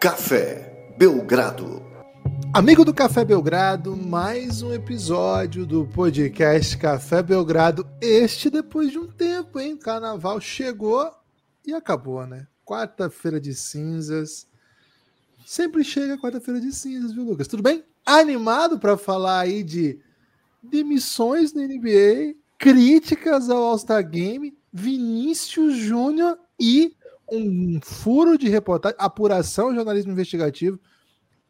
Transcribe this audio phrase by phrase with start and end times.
[0.00, 1.82] Café Belgrado.
[2.54, 7.86] Amigo do Café Belgrado, mais um episódio do podcast Café Belgrado.
[8.00, 9.76] Este depois de um tempo, hein?
[9.76, 11.10] Carnaval chegou
[11.66, 12.46] e acabou, né?
[12.64, 14.48] Quarta-feira de cinzas.
[15.44, 17.46] Sempre chega quarta-feira de cinzas, viu, Lucas?
[17.46, 17.84] Tudo bem?
[18.06, 20.00] Animado para falar aí de
[20.62, 26.96] demissões na NBA, críticas ao All-Star Game, Vinícius Júnior e
[27.30, 30.78] um furo de reportagem, apuração jornalismo investigativo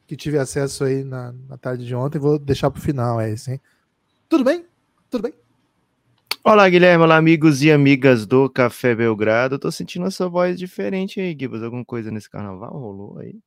[0.06, 2.18] que tive acesso aí na, na tarde de ontem.
[2.18, 3.60] Vou deixar para o final, é isso, hein?
[4.28, 4.66] Tudo bem?
[5.08, 5.34] Tudo bem?
[6.42, 7.04] Olá, Guilherme.
[7.04, 9.58] Olá, amigos e amigas do Café Belgrado.
[9.58, 11.62] Tô sentindo a sua voz diferente aí, Gibas.
[11.62, 13.38] Alguma coisa nesse carnaval rolou aí?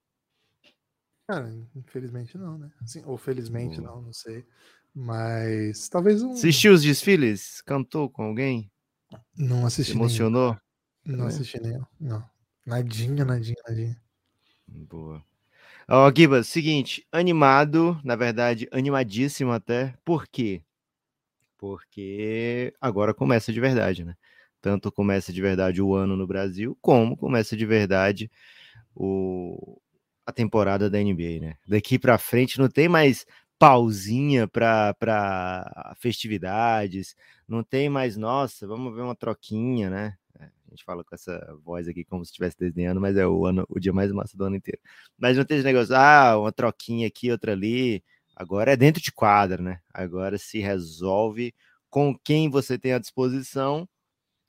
[1.27, 2.69] Cara, infelizmente não, né?
[2.81, 3.95] Assim, ou felizmente Boa.
[3.95, 4.45] não, não sei.
[4.93, 6.33] Mas talvez um.
[6.33, 7.61] Assistiu os desfiles?
[7.61, 8.71] Cantou com alguém?
[9.35, 9.93] Não assisti.
[9.93, 10.49] emocionou?
[10.49, 10.61] Nenhum.
[11.05, 11.83] Não assisti nenhum.
[11.99, 12.23] Não.
[12.65, 14.01] Nadinha, nadinha, nadinha.
[14.67, 15.23] Boa.
[15.87, 19.93] Ó, oh, seguinte, animado, na verdade, animadíssimo até.
[20.05, 20.63] Por quê?
[21.57, 24.15] Porque agora começa de verdade, né?
[24.61, 28.31] Tanto começa de verdade o ano no Brasil, como começa de verdade
[28.95, 29.81] o,
[30.25, 31.55] a temporada da NBA, né?
[31.67, 33.25] Daqui para frente não tem mais
[33.59, 37.15] pausinha para festividades,
[37.47, 40.17] não tem mais, nossa, vamos ver uma troquinha, né?
[40.73, 43.79] Gente fala com essa voz aqui como se estivesse desenhando, mas é o ano, o
[43.79, 44.81] dia mais massa do ano inteiro.
[45.19, 48.03] Mas não tem esse negócio, ah, uma troquinha aqui, outra ali.
[48.35, 49.79] Agora é dentro de quadra, né?
[49.93, 51.53] Agora se resolve
[51.91, 53.87] com quem você tem à disposição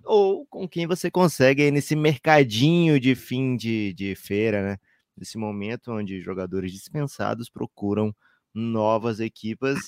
[0.03, 4.79] ou com quem você consegue aí nesse mercadinho de fim de, de feira, né?
[5.17, 8.15] Nesse momento onde jogadores dispensados procuram
[8.55, 9.79] novas equipas.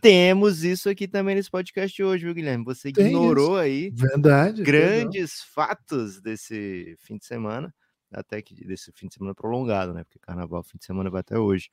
[0.00, 2.64] Temos isso aqui também nesse podcast hoje, viu, Guilherme?
[2.64, 7.74] Você ignorou aí verdade, grandes fatos desse fim de semana,
[8.12, 10.04] até que desse fim de semana prolongado, né?
[10.04, 11.70] Porque carnaval, fim de semana vai até hoje.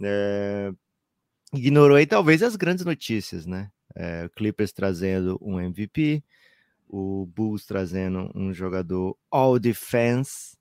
[0.00, 0.72] É...
[1.54, 3.70] Ignorou aí talvez as grandes notícias, né?
[3.94, 6.22] É, Clippers trazendo um MVP,
[6.88, 10.56] o Bulls trazendo um jogador all defense,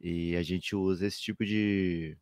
[0.00, 2.16] e a gente usa esse tipo de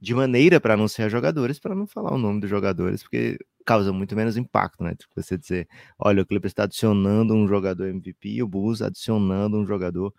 [0.00, 4.16] de maneira para anunciar jogadores, para não falar o nome dos jogadores, porque causa muito
[4.16, 4.94] menos impacto, né?
[4.94, 5.68] Tipo, você dizer,
[5.98, 10.10] olha, o Clippers está adicionando um jogador MVP e o Bulls adicionando um jogador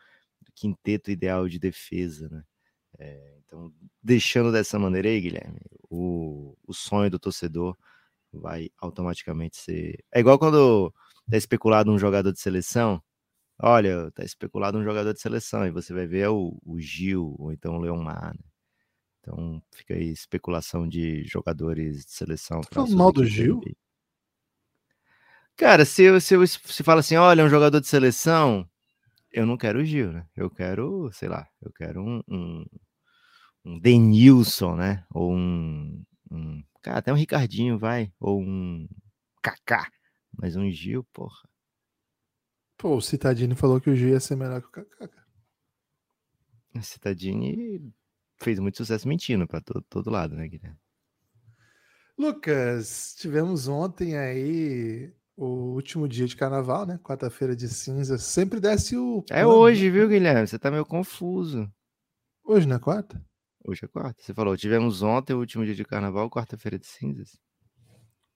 [0.42, 2.44] do quinteto ideal de defesa, né?
[3.00, 5.60] É, então, deixando dessa maneira aí, Guilherme,
[5.90, 7.76] o, o sonho do torcedor
[8.34, 10.04] vai automaticamente ser.
[10.14, 10.94] É igual quando
[11.30, 13.02] tá especulado um jogador de seleção.
[13.60, 17.54] Olha, tá especulado um jogador de seleção, e você vai ver o, o Gil, ou
[17.54, 18.51] então o Leomar, né?
[19.22, 22.62] Então fica aí especulação de jogadores de seleção.
[22.72, 23.62] Falando mal do Gil?
[25.56, 28.68] Cara, se, eu, se, eu, se fala assim, olha, um jogador de seleção,
[29.32, 30.26] eu não quero o Gil, né?
[30.36, 32.66] Eu quero, sei lá, eu quero um, um,
[33.64, 35.06] um Denilson, né?
[35.12, 36.64] Ou um, um.
[36.82, 38.12] Cara, até um Ricardinho, vai.
[38.20, 38.88] Ou um
[39.40, 39.88] Kaká.
[40.34, 41.48] Mas um Gil, porra.
[42.76, 45.22] Pô, o Citadini falou que o Gil ia ser melhor que o Kaká.
[46.82, 47.94] Citadini
[48.44, 50.78] fez muito sucesso mentindo para todo, todo lado, né, Guilherme?
[52.18, 57.00] Lucas, tivemos ontem aí o último dia de carnaval, né?
[57.04, 58.18] Quarta-feira de cinza.
[58.18, 59.24] Sempre desce o.
[59.30, 60.48] É hoje, viu, Guilherme?
[60.48, 61.72] Você tá meio confuso.
[62.44, 63.24] Hoje não é quarta?
[63.64, 64.22] Hoje é quarta.
[64.22, 67.40] Você falou, tivemos ontem o último dia de carnaval, quarta-feira de cinzas.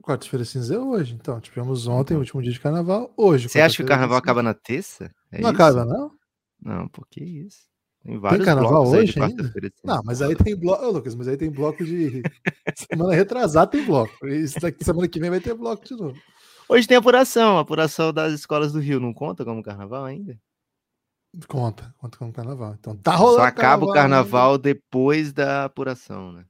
[0.01, 1.39] Quarta-feira de cinza é hoje, então.
[1.39, 2.21] Tivemos ontem o uhum.
[2.21, 3.49] último dia de carnaval, hoje.
[3.49, 5.13] Você acha que o carnaval acaba na terça?
[5.31, 5.61] É não isso?
[5.61, 6.11] acaba, não?
[6.61, 7.67] Não, por que isso?
[8.05, 9.51] Tem vários tem carnaval hoje ainda?
[9.83, 12.21] Não, mas aí tem bloco, Lucas, mas aí tem bloco de
[12.75, 14.27] semana retrasada tem bloco.
[14.27, 16.15] Isso daqui semana que vem vai ter bloco de novo.
[16.69, 20.39] Hoje tem apuração, apuração das escolas do Rio, não conta como carnaval ainda?
[21.47, 22.75] Conta, conta como carnaval.
[22.79, 23.39] Então tá rolando.
[23.41, 24.59] Só acaba o carnaval ainda.
[24.59, 26.45] depois da apuração, né?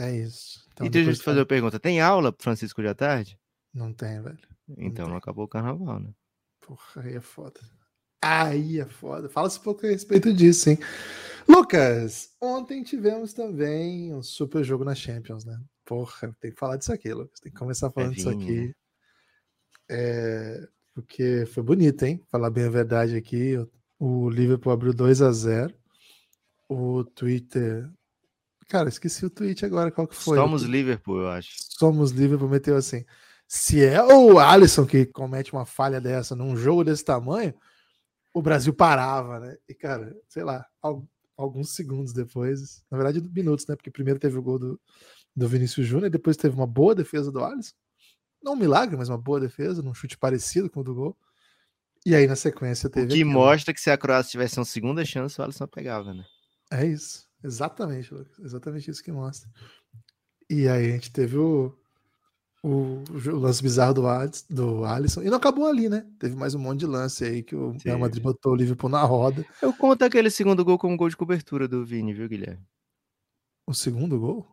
[0.00, 0.66] É isso.
[0.72, 3.38] Então, e deixa eu te fazer uma pergunta: tem aula, Francisco, de à tarde?
[3.72, 4.38] Não tem, velho.
[4.76, 6.10] Então não acabou o carnaval, né?
[6.60, 7.60] Porra, aí é foda.
[8.22, 9.28] Aí é foda.
[9.28, 10.78] Fala-se um pouco a respeito disso, hein?
[11.48, 15.60] Lucas, ontem tivemos também um super jogo na Champions, né?
[15.84, 17.40] Porra, tem que falar disso aqui, Lucas.
[17.40, 18.72] Tem que começar falando é disso aqui.
[19.90, 22.22] É, porque foi bonito, hein?
[22.30, 23.56] Falar bem a verdade aqui.
[23.98, 25.74] O Liverpool abriu 2 a 0
[26.68, 27.90] O Twitter.
[28.68, 30.38] Cara, esqueci o tweet agora, qual que foi?
[30.38, 31.56] Somos Liverpool, eu acho.
[31.58, 33.04] Somos Liverpool, meteu assim.
[33.46, 37.52] Se é o Alisson que comete uma falha dessa num jogo desse tamanho,
[38.32, 39.56] o Brasil parava, né?
[39.68, 40.66] E, cara, sei lá,
[41.36, 43.76] alguns segundos depois, na verdade, minutos, né?
[43.76, 44.80] Porque primeiro teve o gol do,
[45.34, 47.74] do Vinícius Júnior, depois teve uma boa defesa do Alisson.
[48.42, 51.16] Não um milagre, mas uma boa defesa, num chute parecido com o do gol.
[52.04, 53.06] E aí, na sequência, teve.
[53.06, 56.24] O que mostra que se a Croácia tivesse uma segunda chance, o Alisson pegava, né?
[56.72, 57.28] É isso.
[57.44, 58.38] Exatamente, Lucas.
[58.40, 59.48] Exatamente isso que mostra.
[60.50, 61.72] E aí a gente teve o,
[62.62, 65.22] o, o lance bizarro do, Alisson, do Alisson.
[65.22, 66.06] E não acabou ali, né?
[66.18, 69.02] Teve mais um monte de lance aí que o Real Madrid botou o Liverpool na
[69.02, 69.44] roda.
[69.60, 72.64] Eu conto aquele segundo gol como gol de cobertura do Vini, viu, Guilherme?
[73.66, 74.46] O segundo gol?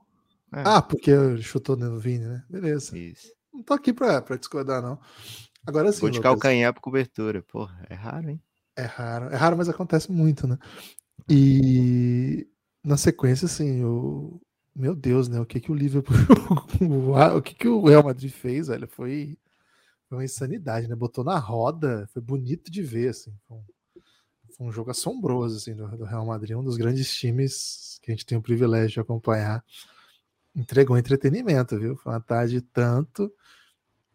[0.54, 0.64] É.
[0.66, 1.12] Ah, porque
[1.42, 2.44] chutou no Vini, né?
[2.50, 2.98] Beleza.
[2.98, 3.32] Isso.
[3.54, 5.00] Não tô aqui pra, pra discordar, não.
[5.66, 6.02] Agora sim.
[6.02, 7.44] Gol de calcanhar por cobertura.
[7.44, 8.42] Porra, é raro, hein?
[8.76, 9.26] É raro.
[9.26, 10.58] É raro, mas acontece muito, né?
[11.30, 12.48] E
[12.84, 14.42] na sequência, assim, o.
[14.76, 15.40] Meu Deus, né?
[15.40, 16.16] O que que o Liverpool.
[17.36, 18.88] o que que o Real Madrid fez, velho?
[18.88, 19.38] Foi,
[20.08, 20.96] foi uma insanidade, né?
[20.96, 22.08] Botou na roda.
[22.14, 23.34] Foi bonito de ver, assim.
[23.48, 23.64] Foi um,
[24.56, 26.56] foi um jogo assombroso, assim, do, do Real Madrid.
[26.56, 29.64] Um dos grandes times que a gente tem o privilégio de acompanhar
[30.56, 31.96] entregou entretenimento, viu?
[31.96, 33.32] Foi uma tarde tanto.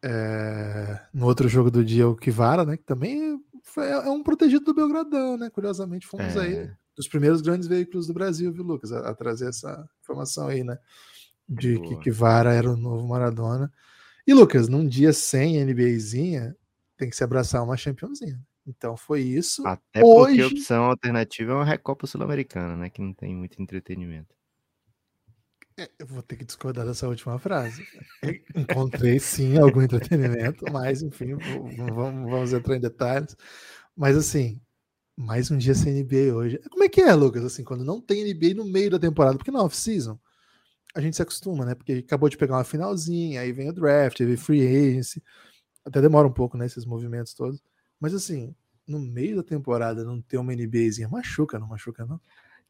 [0.03, 1.01] É...
[1.13, 2.77] No outro jogo do dia, o Kivara, né?
[2.77, 5.51] Que também foi, é um protegido do Belgradão, né?
[5.51, 6.41] Curiosamente, fomos é.
[6.41, 8.93] aí dos primeiros grandes veículos do Brasil, viu, Lucas?
[8.93, 10.79] A, a trazer essa informação aí, né?
[11.49, 11.89] De Boa.
[11.89, 13.73] que Kivara era o novo Maradona.
[14.27, 16.57] E, Lucas, num dia sem NBAzinha,
[16.97, 18.41] tem que se abraçar uma championzinha.
[18.67, 19.67] Então foi isso.
[19.67, 20.37] Até Hoje...
[20.37, 22.89] porque a opção alternativa é uma Recopa Sul-Americana, né?
[22.89, 24.35] Que não tem muito entretenimento.
[25.77, 27.85] É, eu vou ter que discordar dessa última frase.
[28.55, 33.37] Encontrei sim algum entretenimento, mas enfim, vamos, vamos entrar em detalhes.
[33.97, 34.61] Mas assim,
[35.17, 36.59] mais um dia sem NBA hoje.
[36.71, 37.45] Como é que é, Lucas?
[37.45, 40.19] Assim, quando não tem NBA no meio da temporada, porque na off-season
[40.95, 41.75] a gente se acostuma, né?
[41.75, 45.23] Porque acabou de pegar uma finalzinha, aí vem o draft, aí vem free agency.
[45.85, 46.67] Até demora um pouco, né?
[46.67, 47.63] Esses movimentos todos.
[48.01, 48.55] Mas assim,
[48.87, 52.21] no meio da temporada não ter uma NBAzinha, machuca, não machuca, não?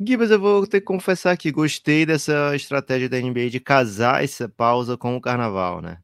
[0.01, 4.49] Gibas, eu vou ter que confessar que gostei dessa estratégia da NBA de casar essa
[4.49, 5.99] pausa com o carnaval, né?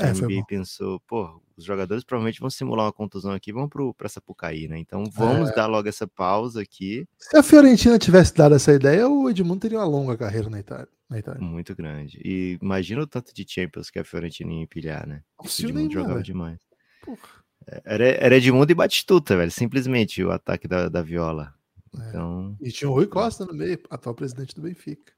[0.00, 4.08] A é, NBA pensou, pô, os jogadores provavelmente vão simular uma contusão aqui, vão para
[4.08, 4.78] Sapucaí, né?
[4.78, 5.54] Então vamos é.
[5.54, 7.06] dar logo essa pausa aqui.
[7.18, 10.88] Se a Fiorentina tivesse dado essa ideia, o Edmundo teria uma longa carreira na Itália.
[11.08, 11.40] Na Itália.
[11.40, 12.20] Muito grande.
[12.24, 15.22] E imagina o tanto de Champions que a Fiorentina ia empilhar, né?
[15.38, 16.60] O Edmundo jogava demais.
[17.04, 17.40] Porra.
[17.66, 19.50] É, era, era Edmundo e Batistuta, velho.
[19.50, 21.54] Simplesmente o ataque da, da Viola.
[21.94, 22.08] É.
[22.08, 22.56] Então...
[22.60, 25.12] E tinha o Rui Costa no meio, atual presidente do Benfica.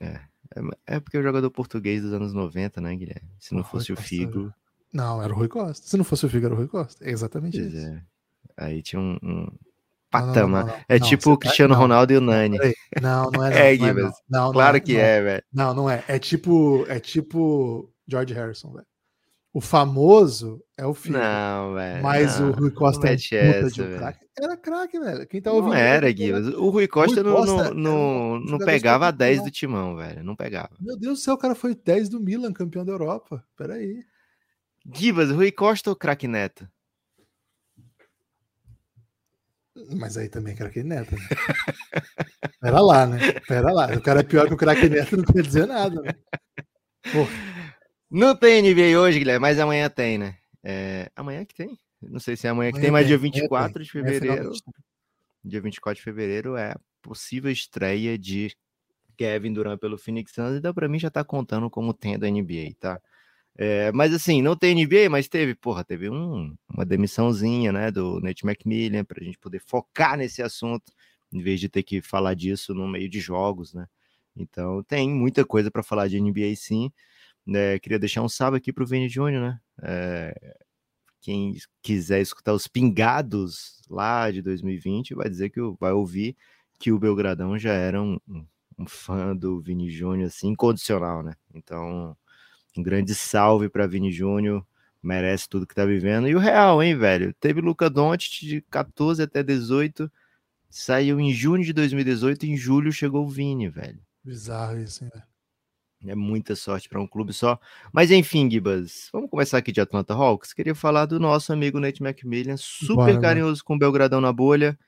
[0.00, 0.20] É.
[0.54, 3.28] É, é porque o jogador português dos anos 90, né, Guilherme?
[3.38, 4.42] Se não o fosse Rui o Figo.
[4.44, 4.56] Costa.
[4.92, 5.86] Não, era o Rui Costa.
[5.86, 7.04] Se não fosse o Figo, era o Rui Costa.
[7.04, 7.86] É exatamente pois isso.
[7.86, 8.02] É.
[8.56, 9.48] Aí tinha um, um
[10.10, 10.64] patamar.
[10.64, 12.58] Não, não, não, é tipo o Cristiano Ronaldo e o Nani.
[13.00, 13.72] Não, não é.
[13.72, 14.10] é, Guilherme.
[14.52, 15.44] Claro que é, velho.
[15.52, 16.04] Não, não é.
[16.06, 18.86] É tipo, é tipo George Harrison, velho.
[19.54, 21.18] O famoso é o filho.
[21.18, 22.02] Não, velho.
[22.02, 24.26] Mas não, o Rui Costa é essa, de um craque.
[24.38, 25.26] Era craque, velho.
[25.26, 25.74] Quem tá ouvindo.
[25.74, 26.32] Não era, Gui.
[26.32, 30.24] O Rui Costa, Rui Costa não, não, não pegava a 10 do timão, velho.
[30.24, 30.70] Não pegava.
[30.80, 33.44] Meu Deus do céu, o cara foi 10 do Milan, campeão da Europa.
[33.54, 34.02] Peraí.
[34.94, 36.66] Gibas, Rui Costa ou craque Neto?
[39.94, 41.14] Mas aí também é craque Neto.
[41.14, 41.20] Né?
[42.58, 43.18] Pera lá, né?
[43.46, 43.94] Pera lá.
[43.94, 46.14] O cara é pior que o craque Neto, não quer dizer nada, né?
[47.12, 47.52] Porra.
[48.14, 50.36] Não tem NBA hoje, Guilherme, mas amanhã tem, né?
[50.62, 51.78] É, amanhã que tem?
[52.02, 53.82] Não sei se é amanhã que amanhã tem, mas dia 24 tem.
[53.84, 54.50] de fevereiro.
[55.42, 58.54] Dia 24 de fevereiro é a possível estreia de
[59.16, 62.74] Kevin Durant pelo Phoenix Suns, então para mim já tá contando como tem da NBA,
[62.78, 63.00] tá?
[63.56, 68.20] É, mas assim, não tem NBA, mas teve, porra, teve um, uma demissãozinha, né, do
[68.20, 70.92] Nate McMillan, pra gente poder focar nesse assunto,
[71.32, 73.86] em vez de ter que falar disso no meio de jogos, né?
[74.36, 76.92] Então tem muita coisa para falar de NBA sim.
[77.48, 79.60] É, queria deixar um salve aqui para o Vini Júnior, né?
[79.82, 80.56] É,
[81.20, 86.36] quem quiser escutar os pingados lá de 2020 vai dizer que vai ouvir
[86.78, 88.18] que o Belgradão já era um,
[88.76, 91.34] um, fã do Vini Júnior, assim, incondicional, né?
[91.54, 92.16] Então,
[92.76, 94.66] um grande salve para Vini Júnior,
[95.00, 96.28] merece tudo que tá vivendo.
[96.28, 97.32] E o Real, hein, velho?
[97.34, 100.10] Teve Luca Doncic de 14 até 18,
[100.68, 104.00] saiu em junho de 2018, em julho chegou o Vini, velho.
[104.24, 105.31] Bizarro isso, hein, velho?
[106.06, 107.58] É muita sorte para um clube só.
[107.92, 110.52] Mas enfim, Gibas, vamos começar aqui de Atlanta Hawks.
[110.52, 113.64] Queria falar do nosso amigo Nate McMillan, super Bora, carinhoso né?
[113.64, 114.78] com o Belgradão na bolha.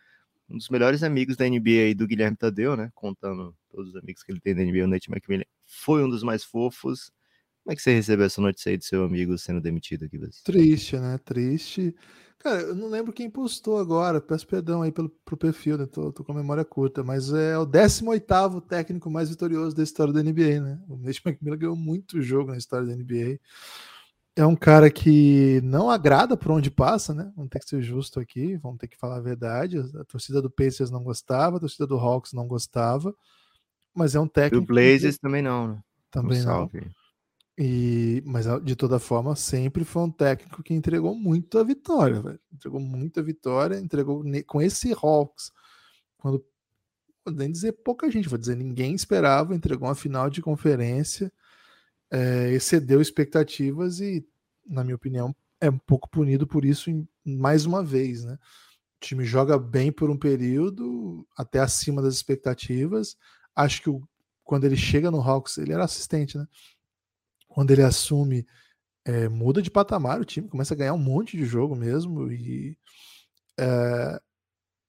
[0.48, 2.90] Um dos melhores amigos da NBA aí do Guilherme Tadeu, né?
[2.94, 6.22] Contando todos os amigos que ele tem da NBA, o Nate McMillan foi um dos
[6.22, 7.10] mais fofos.
[7.62, 10.42] Como é que você recebeu essa notícia aí do seu amigo sendo demitido, Gibas?
[10.42, 11.18] Triste, né?
[11.24, 11.94] Triste.
[12.38, 15.86] Cara, eu não lembro quem postou agora, peço perdão aí pelo, pro perfil, né?
[15.86, 20.12] Tô, tô com a memória curta, mas é o 18 técnico mais vitorioso da história
[20.12, 20.78] da NBA, né?
[20.86, 23.40] O Nate McMillan ganhou muito jogo na história da NBA.
[24.36, 27.32] É um cara que não agrada por onde passa, né?
[27.36, 29.78] Vamos ter que ser justo aqui, vamos ter que falar a verdade.
[29.78, 33.14] A torcida do Pacers não gostava, a torcida do Hawks não gostava,
[33.94, 34.66] mas é um técnico.
[34.66, 35.20] Do Blazers que...
[35.22, 35.82] também não, né?
[36.10, 36.70] Também um não.
[37.56, 42.40] E, mas de toda forma, sempre foi um técnico que entregou muito a vitória, velho.
[42.52, 45.52] Entregou muita vitória, entregou com esse Hawks.
[46.18, 46.44] Quando
[47.32, 51.32] nem dizer pouca gente, vou dizer ninguém esperava, entregou uma final de conferência,
[52.10, 54.26] é, excedeu expectativas e,
[54.66, 58.34] na minha opinião, é um pouco punido por isso em, mais uma vez, né?
[58.34, 63.16] O time joga bem por um período, até acima das expectativas.
[63.54, 64.02] Acho que o,
[64.42, 66.46] quando ele chega no Hawks, ele era assistente, né?
[67.54, 68.44] Quando ele assume,
[69.04, 72.76] é, muda de patamar o time, começa a ganhar um monte de jogo mesmo e
[73.56, 74.20] é,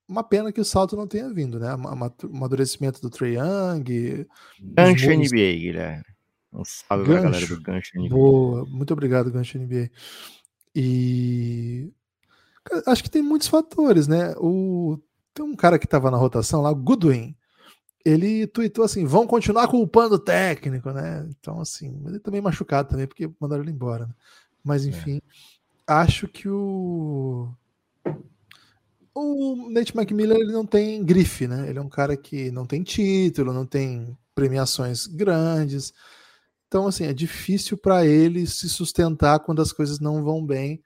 [0.09, 1.75] uma pena que o salto não tenha vindo, né?
[1.75, 4.25] O amadurecimento do Trae Young.
[4.59, 6.03] Gancho NBA, Guilherme.
[6.51, 7.21] Um salve Gancho.
[7.21, 8.09] pra galera do Gancho NBA.
[8.09, 9.91] Boa, muito obrigado, Gancho NBA.
[10.73, 11.93] E
[12.87, 14.33] acho que tem muitos fatores, né?
[14.37, 14.99] O...
[15.35, 17.35] Tem um cara que estava na rotação lá, Goodwin.
[18.05, 21.27] Ele tweetou assim: vão continuar culpando o técnico, né?
[21.29, 24.05] Então, assim, ele também machucado também, porque mandaram ele embora.
[24.05, 24.13] Né?
[24.63, 24.89] Mas, é.
[24.89, 25.21] enfim, é.
[25.87, 27.49] acho que o
[29.15, 31.69] o Nate McMillan ele não tem grife, né?
[31.69, 35.93] Ele é um cara que não tem título, não tem premiações grandes.
[36.67, 40.83] Então, assim, é difícil para ele se sustentar quando as coisas não vão bem.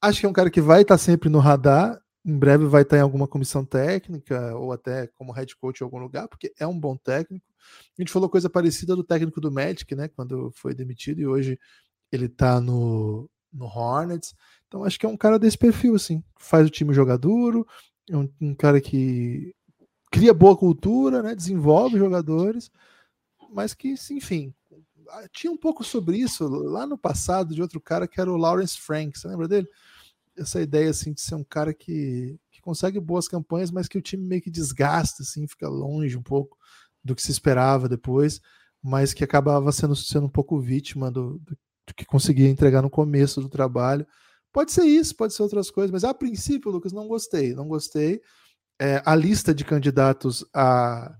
[0.00, 2.00] Acho que é um cara que vai estar sempre no radar.
[2.26, 5.98] Em breve vai estar em alguma comissão técnica ou até como head coach em algum
[5.98, 7.46] lugar, porque é um bom técnico.
[7.96, 10.08] A gente falou coisa parecida do técnico do Magic, né?
[10.08, 11.56] Quando foi demitido e hoje
[12.10, 14.34] ele está no, no Hornets.
[14.66, 16.20] Então acho que é um cara desse perfil, assim.
[16.36, 17.64] Faz o time jogar duro,
[18.10, 19.54] é um, um cara que
[20.10, 21.32] cria boa cultura, né?
[21.32, 22.72] Desenvolve jogadores,
[23.52, 24.52] mas que, enfim,
[25.32, 28.76] tinha um pouco sobre isso lá no passado de outro cara que era o Lawrence
[28.80, 29.68] Frank, você lembra dele?
[30.36, 34.02] Essa ideia assim de ser um cara que, que consegue boas campanhas, mas que o
[34.02, 36.56] time meio que desgasta, assim, fica longe um pouco
[37.02, 38.40] do que se esperava depois,
[38.82, 42.90] mas que acabava sendo, sendo um pouco vítima do, do, do que conseguia entregar no
[42.90, 44.06] começo do trabalho.
[44.52, 47.54] Pode ser isso, pode ser outras coisas, mas a princípio, Lucas, não gostei.
[47.54, 48.20] Não gostei.
[48.80, 51.14] É, a lista de candidatos a,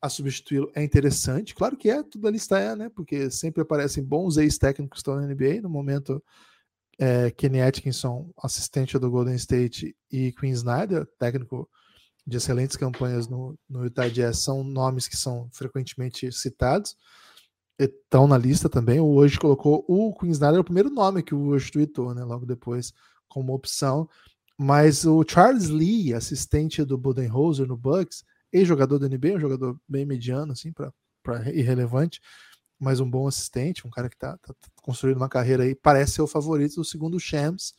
[0.00, 1.54] a substituí-lo é interessante.
[1.54, 2.90] Claro que é, tudo a lista é, né?
[2.90, 5.62] Porque sempre aparecem bons ex-técnicos que estão na NBA.
[5.62, 6.22] No momento,
[6.98, 11.68] é, Kenny Atkinson, assistente do Golden State, e Quinn Snyder, técnico
[12.26, 16.96] de excelentes campanhas no, no Utah Jazz, são nomes que são frequentemente citados
[17.78, 19.00] estão na lista também.
[19.00, 22.24] O hoje colocou o Queen Snyder, o primeiro nome que o hoje tweetou, né?
[22.24, 22.92] Logo depois,
[23.28, 24.08] como opção.
[24.56, 30.06] Mas o Charles Lee, assistente do Budenholzer no Bucks, ex-jogador da NBA, um jogador bem
[30.06, 32.20] mediano, assim, para irrelevante,
[32.78, 36.22] mas um bom assistente, um cara que está tá construindo uma carreira aí, parece ser
[36.22, 37.74] o favorito do segundo Shams.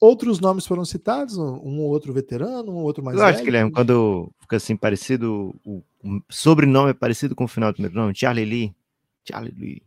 [0.00, 3.34] Outros nomes foram citados, um ou outro veterano, um outro mais Eu velho.
[3.34, 7.74] acho, Guilherme, quando fica assim parecido, o, o sobrenome é parecido com o final do
[7.74, 8.74] primeiro nome, Charlie Lee,
[9.28, 9.82] Charlie Lee.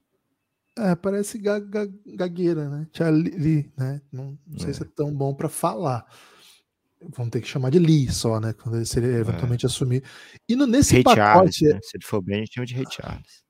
[0.78, 2.88] É, parece ga, ga, gagueira, né?
[2.94, 4.02] Charlie Lee, né?
[4.12, 4.74] Não, não sei é.
[4.74, 6.06] se é tão bom para falar.
[7.16, 8.54] Vamos ter que chamar de Lee só, né?
[8.54, 9.68] Quando ele, se ele eventualmente é.
[9.68, 10.04] assumir.
[10.48, 11.20] E no, nesse Ray pacote.
[11.20, 11.80] Charles, né?
[11.82, 13.43] Se ele for bem, a gente chama de Ray Charles.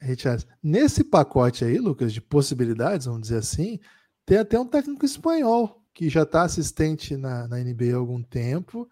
[0.00, 0.46] Ray Charles.
[0.62, 3.78] Nesse pacote aí, Lucas, de possibilidades, vamos dizer assim,
[4.24, 8.88] tem até um técnico espanhol que já está assistente na, na NBA há algum tempo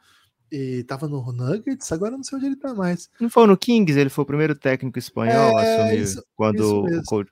[0.51, 3.09] e tava no Nuggets, agora não sei onde ele tá mais.
[3.21, 6.89] Não foi no Kings, ele foi o primeiro técnico espanhol é, a assumir isso, quando
[6.89, 7.31] isso o, coach,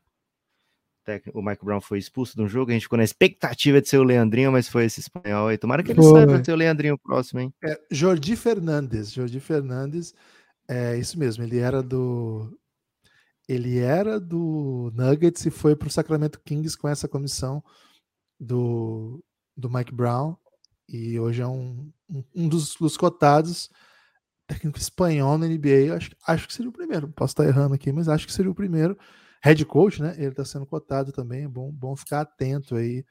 [1.32, 3.98] o Michael Brown foi expulso de um jogo, a gente ficou na expectativa de ser
[3.98, 5.56] o Leandrinho, mas foi esse espanhol aí.
[5.56, 7.52] Tomara que ele saiba ser o Leandrinho próximo, hein?
[7.64, 10.14] É, Jordi Fernandes, Jordi Fernandes,
[10.68, 12.56] é isso mesmo, ele era do
[13.48, 17.62] ele era do Nuggets e foi para o Sacramento Kings com essa comissão
[18.38, 19.22] do,
[19.56, 20.36] do Mike Brown
[20.88, 21.90] e hoje é um,
[22.34, 23.70] um, dos, dos, cotados
[24.46, 25.94] técnico espanhol na NBA.
[25.94, 27.08] Acho, acho que seria o primeiro.
[27.08, 28.96] Posso estar errando aqui, mas acho que seria o primeiro.
[29.42, 30.14] Head coach, né?
[30.16, 31.44] Ele está sendo cotado também.
[31.44, 33.04] É bom, bom ficar atento aí.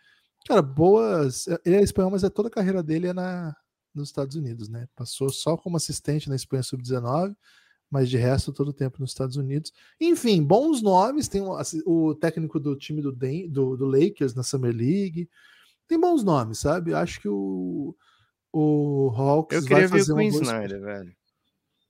[0.47, 1.47] Cara, boas.
[1.65, 3.53] Ele é espanhol, mas é toda a carreira dele é na,
[3.93, 4.87] nos Estados Unidos, né?
[4.95, 7.35] Passou só como assistente na Espanha Sub-19,
[7.89, 9.71] mas de resto todo o tempo nos Estados Unidos.
[9.99, 11.27] Enfim, bons nomes.
[11.27, 15.29] Tem o, o técnico do time do, do, do Lakers na Summer League
[15.87, 16.93] tem bons nomes, sabe?
[16.93, 17.95] Acho que o,
[18.51, 21.15] o Hawks Eu queria vai fazer ver o Queen Snyder, velho.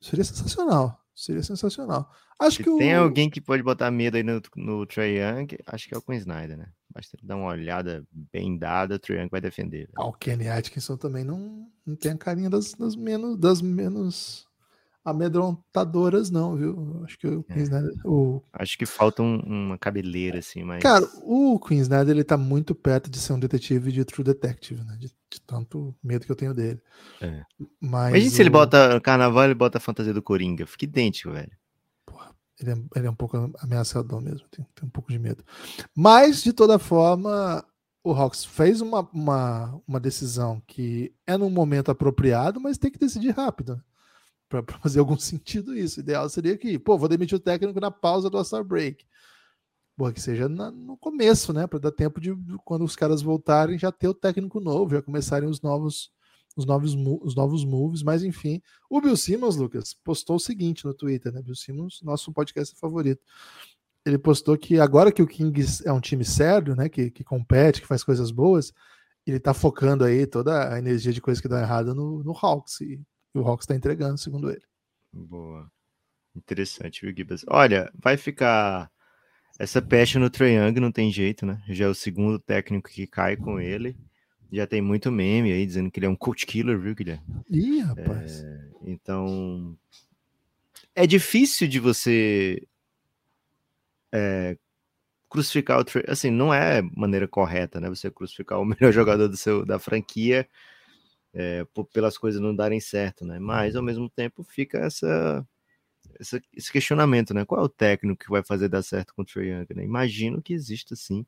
[0.01, 0.99] Seria sensacional.
[1.15, 2.11] Seria sensacional.
[2.39, 3.03] Acho Se que tem o...
[3.03, 6.19] alguém que pode botar medo aí no, no Trey Young, acho que é o Queen
[6.19, 6.69] Snyder, né?
[6.93, 9.89] Basta dar uma olhada bem dada, o Trey Young vai defender.
[9.95, 14.44] Ah, o Kenny Atkinson também não, não tem a carinha das, das menos das menos
[15.05, 17.03] amedrontadoras, não, viu?
[17.05, 17.63] Acho que o Queen é.
[17.63, 18.41] Snyder, o...
[18.51, 20.81] Acho que falta um, uma cabeleira, assim, mas.
[20.81, 24.83] Cara, o Queen Snyder, ele tá muito perto de ser um detetive de True Detective,
[24.83, 24.97] né?
[24.99, 26.81] De, de tanto medo que eu tenho dele.
[27.21, 27.43] É.
[27.79, 28.31] Mas Imagina o...
[28.31, 30.65] se ele bota carnaval ele bota a fantasia do Coringa.
[30.65, 31.51] Fica idêntico, velho.
[32.03, 35.43] Porra, ele é, ele é um pouco ameaçador mesmo, tem, um pouco de medo.
[35.95, 37.63] Mas, de toda forma,
[38.03, 42.97] o Hawks fez uma, uma, uma decisão que é num momento apropriado, mas tem que
[42.97, 43.79] decidir rápido.
[44.49, 45.99] Para fazer algum sentido isso.
[45.99, 49.05] O ideal seria que, pô, vou demitir o técnico na pausa do All-Star Break.
[49.97, 51.65] Boa, que seja na, no começo, né?
[51.67, 52.35] Para dar tempo de,
[52.65, 56.11] quando os caras voltarem, já ter o técnico novo, já começarem os novos,
[56.55, 58.61] os novos, os novos moves, mas enfim.
[58.89, 61.41] O Bill Simmons, Lucas, postou o seguinte no Twitter, né?
[61.41, 63.23] Bill Simmons, nosso podcast favorito.
[64.05, 66.89] Ele postou que agora que o Kings é um time sério, né?
[66.89, 68.73] Que, que compete, que faz coisas boas,
[69.25, 72.81] ele tá focando aí toda a energia de coisa que dá errada no, no Hawks.
[72.81, 73.01] E,
[73.35, 74.63] e o Hawks tá entregando, segundo ele.
[75.11, 75.69] Boa.
[76.35, 77.45] Interessante, viu, Gibas?
[77.47, 78.89] Olha, vai ficar
[79.57, 81.61] essa peste no Young não tem jeito, né?
[81.69, 83.95] Já é o segundo técnico que cai com ele.
[84.51, 87.23] Já tem muito meme aí dizendo que ele é um coach killer, viu, Guilherme?
[87.49, 88.43] Ih, rapaz.
[88.43, 89.77] É, então.
[90.93, 92.65] É difícil de você
[94.11, 94.57] é,
[95.29, 95.85] crucificar o.
[96.07, 97.89] Assim, não é maneira correta, né?
[97.89, 100.47] Você crucificar o melhor jogador do seu, da franquia
[101.35, 103.37] é, pelas coisas não darem certo, né?
[103.39, 105.45] Mas ao mesmo tempo fica essa
[106.19, 107.43] esse, esse, questionamento, né?
[107.43, 109.67] Qual é o técnico que vai fazer dar certo com o Trae Young?
[109.75, 109.83] Né?
[109.83, 111.25] Imagino que exista sim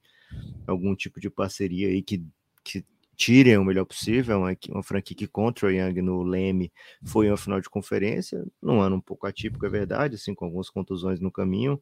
[0.66, 2.24] algum tipo de parceria aí que,
[2.64, 2.86] que
[3.16, 4.38] tirem o melhor possível.
[4.40, 6.72] Uma, uma franquia que contra o Young no Leme
[7.04, 10.70] foi uma final de conferência, num ano um pouco atípico, é verdade, assim, com algumas
[10.70, 11.82] contusões no caminho,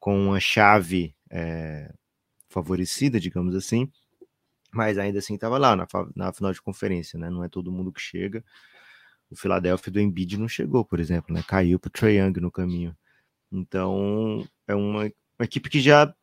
[0.00, 1.92] com uma chave é,
[2.48, 3.88] favorecida, digamos assim,
[4.72, 7.30] mas ainda assim estava lá na, na final de conferência, né?
[7.30, 8.44] Não é todo mundo que chega
[9.32, 11.42] o Philadelphia do Embiid não chegou, por exemplo, né?
[11.46, 12.94] Caiu para o Trae Young no caminho.
[13.50, 16.14] Então, é uma, uma, equipe que já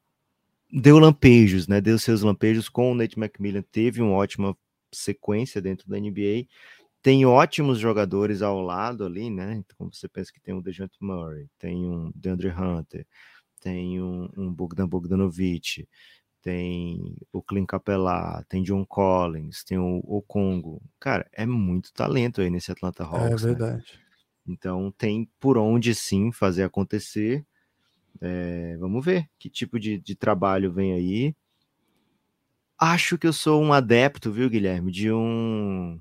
[0.71, 1.81] deu lampejos, né?
[1.81, 4.55] Deu seus lampejos com o Nate McMillan, teve uma ótima
[4.93, 6.45] sequência dentro da NBA.
[7.01, 9.53] Tem ótimos jogadores ao lado ali, né?
[9.53, 13.07] Então, como você pensa que tem um DeJounte Murray, tem um DeAndre Hunter,
[13.59, 15.87] tem um, um Bogdan Bogdanovic,
[16.41, 20.81] tem o Clint Capela, tem John Collins, tem o, o Congo.
[20.99, 23.43] Cara, é muito talento aí nesse Atlanta é Hawks.
[23.43, 23.93] É verdade.
[23.93, 23.99] Né?
[24.47, 27.45] Então tem por onde sim fazer acontecer.
[28.21, 31.35] É, vamos ver que tipo de, de trabalho vem aí.
[32.77, 35.99] Acho que eu sou um adepto, viu, Guilherme, de um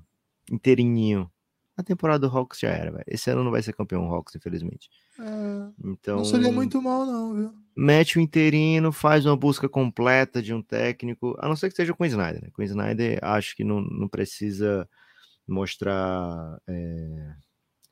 [0.49, 1.29] inteirinho.
[1.75, 3.03] A temporada do Hawks já era, velho.
[3.07, 4.89] Esse ano não vai ser campeão Hawks, infelizmente.
[5.17, 7.53] É, então, não seria muito mal, não, viu?
[7.81, 11.93] Mete o interino, faz uma busca completa de um técnico, a não ser que seja
[11.93, 12.41] com o Snyder.
[12.41, 12.49] Né?
[12.51, 14.87] Com o Snyder, acho que não, não precisa
[15.47, 17.33] mostrar é,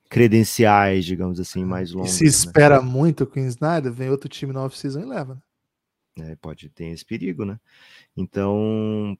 [0.09, 2.11] credenciais, digamos assim, é, mais longos.
[2.11, 2.29] se né?
[2.29, 2.85] espera né?
[2.85, 5.41] muito com o Snyder, vem outro time no off-season e leva, né?
[6.31, 7.59] É, pode ter esse perigo, né?
[8.15, 9.17] Então,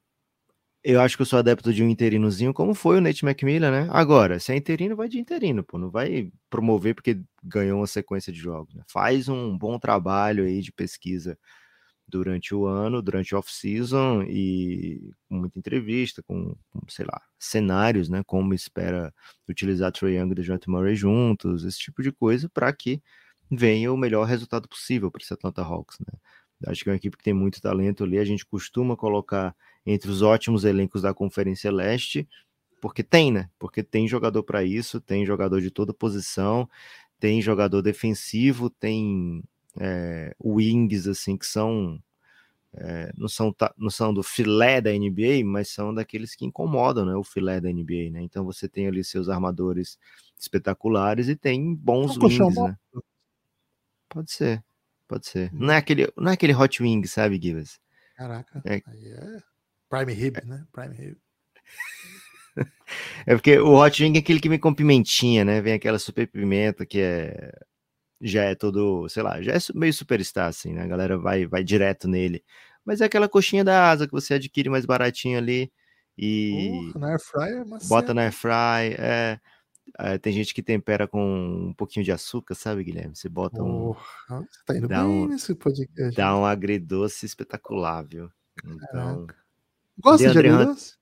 [0.90, 3.88] eu acho que eu sou adepto de um interinozinho, como foi o Nate McMillan, né?
[3.92, 5.78] Agora, se é interino, vai de interino, pô.
[5.78, 8.74] Não vai promover porque ganhou uma sequência de jogos.
[8.74, 8.84] Né?
[8.88, 11.38] Faz um bom trabalho aí de pesquisa
[12.08, 18.24] durante o ano, durante off-season e com muita entrevista, com, com, sei lá, cenários, né?
[18.26, 19.14] Como espera
[19.50, 23.02] utilizar Trae Young e DeJounte Murray juntos, esse tipo de coisa, para que
[23.52, 26.18] venha o melhor resultado possível para esse Atlanta Hawks, né?
[26.66, 28.18] Acho que é uma equipe que tem muito talento ali.
[28.18, 32.28] A gente costuma colocar entre os ótimos elencos da Conferência Leste,
[32.82, 33.50] porque tem, né?
[33.60, 36.70] Porque tem jogador para isso, tem jogador de toda posição,
[37.20, 39.44] tem jogador defensivo, tem
[39.80, 42.02] é, wings assim que são
[42.74, 47.16] é, não são não são do filé da NBA, mas são daqueles que incomodam, né?
[47.16, 48.22] O filé da NBA, né?
[48.22, 49.98] Então você tem ali seus armadores
[50.38, 52.78] espetaculares e tem bons wings, né?
[54.10, 54.64] Pode ser.
[55.08, 55.52] Pode ser.
[55.54, 55.80] Não é hum.
[55.80, 57.80] aquele, não é aquele hot wing, sabe, Givas?
[58.16, 58.62] Caraca.
[58.66, 58.82] É...
[58.86, 59.40] Aí é
[59.90, 60.66] Prime Rib, né?
[60.72, 61.18] Prime Rib.
[63.26, 65.62] é porque o hot wing é aquele que vem com pimentinha, né?
[65.62, 67.52] Vem aquela super pimenta que é
[68.20, 70.84] já é todo, sei lá, já é meio superstar assim, né?
[70.84, 72.44] A galera vai vai direto nele.
[72.84, 75.72] Mas é aquela coxinha da asa que você adquire mais baratinho ali
[76.18, 79.40] e uh, na air fryer, bota na fry, é
[80.00, 83.16] Uh, tem gente que tempera com um pouquinho de açúcar, sabe, Guilherme?
[83.16, 83.90] Você bota um.
[83.90, 83.94] Oh,
[84.30, 86.16] você tá indo dá bem um, nesse podcast.
[86.16, 88.30] Dá um agridoce espetacular, viu?
[88.64, 89.28] Então.
[90.00, 90.96] Gosta de agridoce?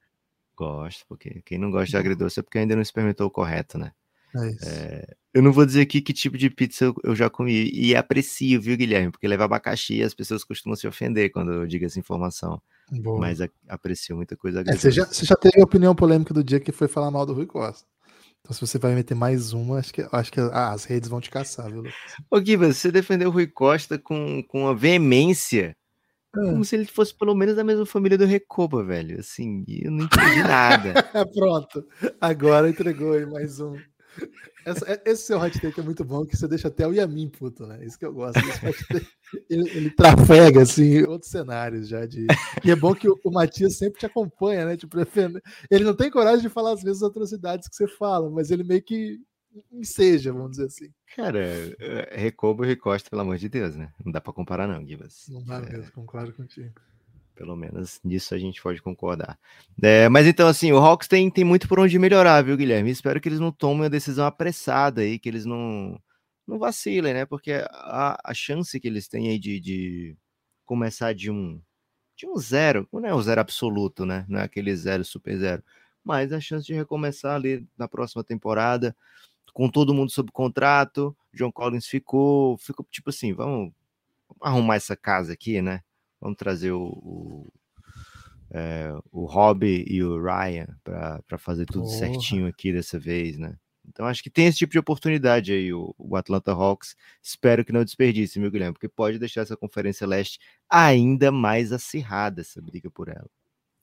[0.55, 3.91] Gosto, porque quem não gosta de agridoce é porque ainda não experimentou o correto, né?
[4.35, 7.95] É é, eu não vou dizer aqui que tipo de pizza eu, já comi e
[7.95, 9.11] aprecio, viu, Guilherme?
[9.11, 12.61] Porque leva abacaxi e as pessoas costumam se ofender quando eu digo essa informação.
[12.91, 13.17] Bom.
[13.17, 14.61] Mas aprecio muita coisa.
[14.67, 17.25] É, você, já, você já teve a opinião polêmica do dia que foi falar mal
[17.25, 17.87] do Rui Costa.
[18.45, 21.19] Então, se você vai meter mais uma, acho que, acho que ah, as redes vão
[21.19, 21.95] te caçar, viu, Lucas?
[22.29, 25.75] Ô, Gibas, você defendeu o Rui Costa com, com uma veemência,
[26.35, 26.39] é.
[26.39, 29.19] como se ele fosse pelo menos da mesma família do Recoba, velho.
[29.19, 30.93] Assim, eu não entendi nada.
[31.33, 31.87] Pronto,
[32.21, 33.73] agora entregou aí mais um.
[34.65, 37.29] Essa, é, esse seu hot take é muito bom, que você deixa até o Yamin
[37.29, 37.85] puto, né?
[37.85, 38.39] Isso que eu gosto.
[39.49, 42.25] Ele, ele, trafega, assim, outros cenários já de...
[42.63, 44.77] E é bom que o, o Matias sempre te acompanha, né?
[44.77, 44.97] Tipo,
[45.69, 48.63] ele não tem coragem de falar, às vezes, as atrocidades que você fala, mas ele
[48.63, 49.19] meio que
[49.83, 50.89] seja, vamos dizer assim.
[51.15, 53.91] Cara, é, Recobo e Recosta, pelo amor de Deus, né?
[54.03, 55.25] Não dá para comparar, não, Gibas.
[55.27, 56.73] Não dá é, mesmo, concordo contigo.
[57.35, 59.37] Pelo menos nisso a gente pode concordar.
[59.81, 62.89] É, mas então, assim, o Hawks tem, tem muito por onde melhorar, viu, Guilherme?
[62.89, 65.99] Espero que eles não tomem uma decisão apressada aí, que eles não,
[66.47, 67.25] não vacilem, né?
[67.25, 70.17] Porque a, a chance que eles têm aí de, de
[70.65, 71.61] começar de um,
[72.15, 74.25] de um zero, não é um zero absoluto, né?
[74.29, 75.63] Não é aquele zero super zero,
[76.03, 78.95] mas a chance de recomeçar ali na próxima temporada,
[79.53, 81.15] com todo mundo sob contrato.
[81.33, 83.73] John Collins ficou, ficou tipo assim, vamos
[84.41, 85.81] arrumar essa casa aqui, né?
[86.19, 87.47] Vamos trazer o, o,
[88.51, 91.97] é, o Rob e o Ryan para fazer tudo Porra.
[91.97, 93.55] certinho aqui dessa vez, né?
[93.87, 96.95] Então acho que tem esse tipo de oportunidade aí, o, o, Atlanta Hawks.
[97.21, 102.41] Espero que não desperdice, meu Guilherme, porque pode deixar essa Conferência Leste ainda mais acirrada,
[102.41, 103.29] essa briga por ela.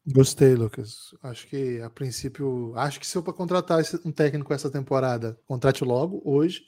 [0.05, 1.15] Gostei, Lucas.
[1.23, 5.85] Acho que a princípio, acho que se eu para contratar um técnico essa temporada, contrate
[5.85, 6.65] logo, hoje.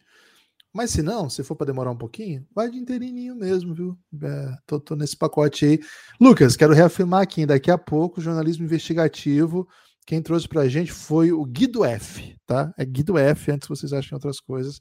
[0.75, 3.97] Mas se não, se for para demorar um pouquinho, vai de inteirinho mesmo, viu?
[4.21, 5.81] É, tô, tô, nesse pacote aí.
[6.21, 9.69] Lucas, quero reafirmar aqui, daqui a pouco, jornalismo investigativo.
[10.05, 12.75] Quem trouxe para a gente foi o Guido F, tá?
[12.77, 14.81] É Guido F, antes vocês achem outras coisas.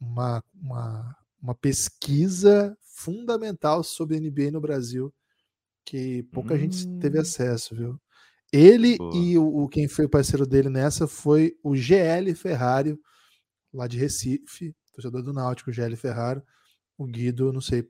[0.00, 5.12] Uma, uma, uma pesquisa fundamental sobre NBA no Brasil
[5.84, 6.58] que pouca hum.
[6.58, 8.00] gente teve acesso, viu?
[8.52, 9.16] Ele Boa.
[9.16, 12.96] e o, o, quem foi parceiro dele nessa foi o GL Ferrari,
[13.72, 16.42] lá de Recife, torcedor do Náutico, GL Ferrari.
[16.98, 17.88] O Guido, não sei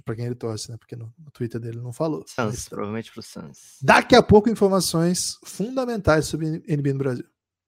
[0.00, 0.76] para quem ele torce, né?
[0.78, 2.24] Porque no, no Twitter dele não falou.
[2.26, 2.68] Sans, mas...
[2.68, 3.78] provavelmente pro Sans.
[3.82, 7.24] Daqui a pouco informações fundamentais sobre NBA no Brasil.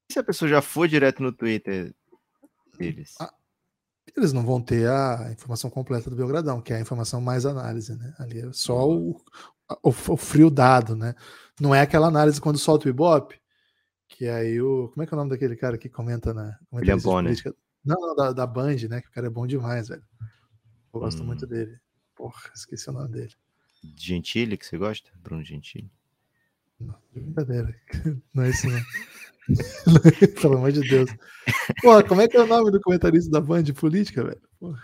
[0.08, 1.94] E se a pessoa já for direto no Twitter
[2.78, 3.14] deles?
[3.20, 3.32] Ah,
[4.16, 7.94] eles não vão ter a informação completa do Belgradão, que é a informação mais análise,
[7.96, 8.14] né?
[8.18, 9.16] Ali é só o,
[9.82, 11.14] o, o, frio dado, né?
[11.60, 13.40] Não é aquela análise quando solta o Ibope,
[14.08, 14.88] que aí o.
[14.88, 16.56] Como é que é o nome daquele cara que comenta na.
[16.72, 17.36] William Bonner.
[17.84, 19.00] Não, não, da, da Band, né?
[19.00, 20.04] Que o cara é bom demais, velho.
[20.92, 21.26] Eu gosto hum.
[21.26, 21.78] muito dele.
[22.14, 23.32] Porra, esqueci o nome dele.
[23.98, 25.10] Gentili, que você gosta?
[25.22, 25.90] Bruno Gentili.
[26.80, 27.74] Não, de brincadeira.
[28.32, 28.80] Não é isso, não.
[30.40, 31.10] Pelo amor de Deus.
[31.82, 34.40] Porra, como é que é o nome do comentarista da Band de política, velho?
[34.58, 34.82] Porra.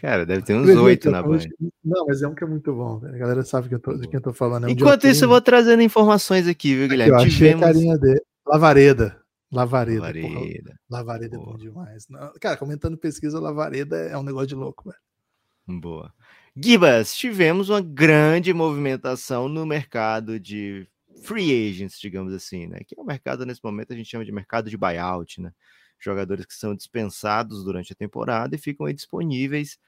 [0.00, 1.40] Cara, deve ter uns oito na Band.
[1.84, 3.00] Não, mas é um que é muito bom.
[3.04, 4.64] A galera sabe que eu tô, de quem eu tô falando.
[4.64, 7.14] É um Enquanto isso, eu vou trazendo informações aqui, viu, Guilherme?
[7.14, 7.62] Aqui, eu achei Tivemos...
[7.62, 8.22] a carinha dele.
[8.46, 9.17] Lavareda.
[9.50, 10.00] Lavareda.
[10.00, 10.28] Lavareda.
[10.28, 12.06] Porra, Lavareda é bom demais.
[12.40, 15.80] Cara, comentando pesquisa, Lavareda é um negócio de louco, velho.
[15.80, 16.12] Boa.
[16.56, 20.88] Gibas, tivemos uma grande movimentação no mercado de
[21.22, 22.80] free agents, digamos assim, né?
[22.86, 25.52] Que é o mercado nesse momento a gente chama de mercado de buyout, né?
[25.98, 29.78] Jogadores que são dispensados durante a temporada e ficam aí disponíveis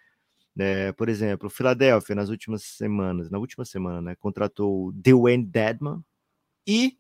[0.55, 0.93] né?
[0.93, 6.05] Por exemplo, o Philadelphia, nas últimas semanas, na última semana, né, contratou o Dwayne Dedman
[6.67, 6.99] e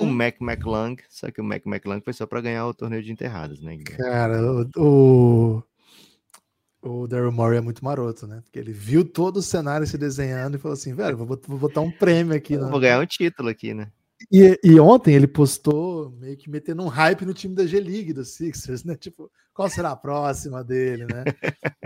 [0.00, 0.12] o hum.
[0.12, 3.60] Mac McClung, só que o Mac McClung foi só para ganhar o torneio de enterradas,
[3.60, 3.78] né?
[3.96, 4.40] Cara,
[4.76, 5.62] o,
[6.82, 8.40] o Daryl Morey é muito maroto, né?
[8.44, 11.80] Porque ele viu todo o cenário se desenhando e falou assim, velho, vou, vou botar
[11.80, 12.56] um prêmio aqui.
[12.56, 12.68] Né?
[12.68, 13.90] Vou ganhar um título aqui, né?
[14.30, 18.34] E, e, ontem ele postou meio que metendo um hype no time da G-League dos
[18.34, 18.96] Sixers, né?
[19.00, 21.24] Tipo, qual será a próxima dele, né?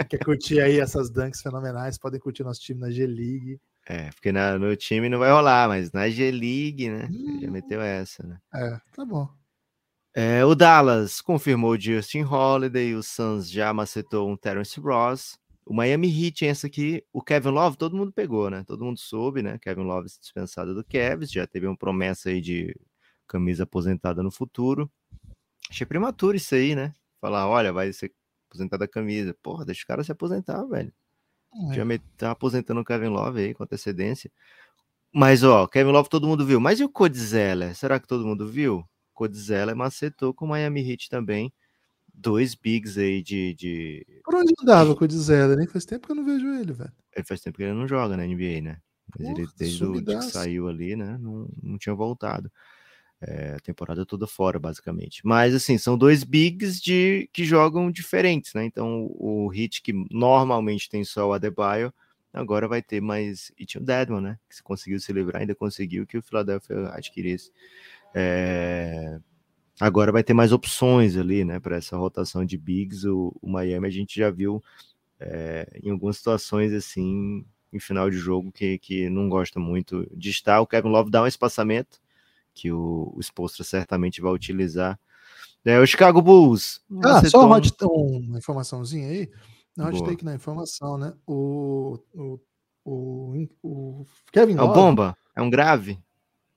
[0.08, 3.60] Quer curtir aí essas dunks fenomenais, podem curtir nosso time na G-League.
[3.90, 7.08] É, porque na, no time não vai rolar, mas na G-League, né?
[7.10, 8.38] Hum, já meteu essa, né?
[8.54, 9.26] É, tá bom.
[10.14, 15.38] É, o Dallas confirmou o Justin Holiday, o Suns já macetou um Terence Ross.
[15.64, 18.62] O Miami Heat, essa aqui, o Kevin Love, todo mundo pegou, né?
[18.66, 19.58] Todo mundo soube, né?
[19.58, 22.74] Kevin Love dispensado do Cavs, já teve uma promessa aí de
[23.26, 24.90] camisa aposentada no futuro.
[25.70, 26.92] Achei prematuro isso aí, né?
[27.20, 28.12] Falar, olha, vai ser
[28.50, 29.34] aposentada a camisa.
[29.42, 30.92] Porra, deixa o cara se aposentar, velho.
[31.70, 31.74] É.
[31.74, 34.30] Já me, tá aposentando o Kevin Love aí com antecedência.
[35.12, 36.60] Mas, ó, Kevin Love todo mundo viu.
[36.60, 37.74] Mas e o Codizella?
[37.74, 38.84] Será que todo mundo viu?
[39.14, 41.52] Codizella macetou com o Miami Heat também
[42.18, 43.54] dois bigs aí de.
[43.54, 44.06] de...
[44.24, 45.56] Por onde andava o Dzela?
[45.56, 46.92] Nem faz tempo que eu não vejo ele, velho.
[47.14, 48.78] Ele faz tempo que ele não joga na NBA, né?
[49.08, 51.16] Mas Porra, ele, desde o que saiu ali, né?
[51.18, 52.50] Não, não tinha voltado.
[53.20, 55.22] É, a temporada toda fora, basicamente.
[55.24, 58.64] Mas, assim, são dois bigs de, que jogam diferentes, né?
[58.64, 61.92] Então, o Hit, que normalmente tem só o Adebayo,
[62.32, 63.50] agora vai ter mais.
[63.58, 64.38] E tinha o Deadman, né?
[64.48, 67.50] Que conseguiu se livrar, ainda conseguiu que o Philadelphia adquirisse.
[68.14, 69.18] É,
[69.80, 73.04] Agora vai ter mais opções ali, né, para essa rotação de bigs.
[73.04, 74.62] O, o, Miami a gente já viu
[75.20, 80.30] é, em algumas situações assim, em final de jogo, que, que não gosta muito de
[80.30, 80.60] estar.
[80.60, 82.00] O Kevin Love dá um espaçamento
[82.58, 84.98] que o, o Spolstra certamente vai utilizar.
[85.64, 86.80] É, o Chicago Bulls.
[87.04, 87.56] Ah, só toma...
[87.56, 89.30] hot, uma informaçãozinha aí.
[89.76, 91.12] Na hot take na informação, né?
[91.26, 92.40] O, o,
[92.84, 94.68] o, o Kevin Love.
[94.68, 95.16] É o bomba?
[95.36, 95.98] É um grave?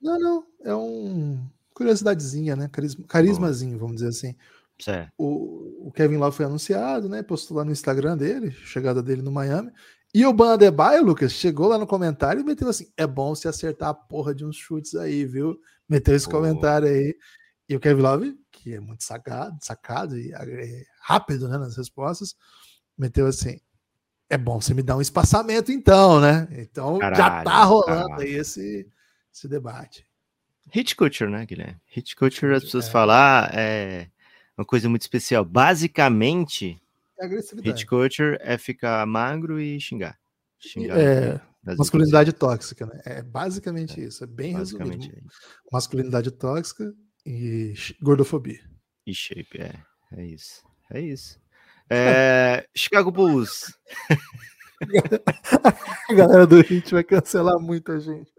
[0.01, 0.43] Não, não.
[0.63, 1.39] É um
[1.73, 2.67] curiosidadezinha, né?
[2.71, 4.35] Carisma, carismazinho, vamos dizer assim.
[5.17, 7.21] o, o, Kevin Love foi anunciado, né?
[7.21, 9.71] Postou lá no Instagram dele, chegada dele no Miami.
[10.13, 13.47] E o Ban Adebayo, Lucas, chegou lá no comentário e meteu assim: é bom se
[13.47, 15.59] acertar a porra de uns chutes aí, viu?
[15.91, 17.13] Meteu esse comentário aí.
[17.67, 22.33] E o Kevin Love, que é muito sacado, sacado e é rápido né, nas respostas,
[22.97, 23.59] meteu assim:
[24.29, 26.47] é bom você me dar um espaçamento, então, né?
[26.51, 28.21] Então caralho, já tá rolando caralho.
[28.21, 28.89] aí esse,
[29.33, 30.07] esse debate.
[30.71, 31.81] Hit culture, né, Guilherme?
[31.87, 32.89] Hit culture, as pessoas é.
[32.89, 34.07] falar é
[34.57, 35.43] uma coisa muito especial.
[35.43, 36.81] Basicamente,
[37.19, 40.17] é hit culture é ficar magro e xingar.
[40.57, 43.01] xingar é, masculinidade tóxica, né?
[43.05, 44.23] É basicamente é, isso.
[44.23, 45.27] É bem basicamente resumido.
[45.27, 46.91] É masculinidade tóxica
[47.25, 48.59] e gordofobia.
[49.05, 49.73] E shape, é.
[50.13, 50.61] É isso.
[50.91, 51.39] É isso.
[51.89, 53.73] É, Chicago Bulls.
[56.09, 58.31] a galera do Hit vai cancelar muita gente.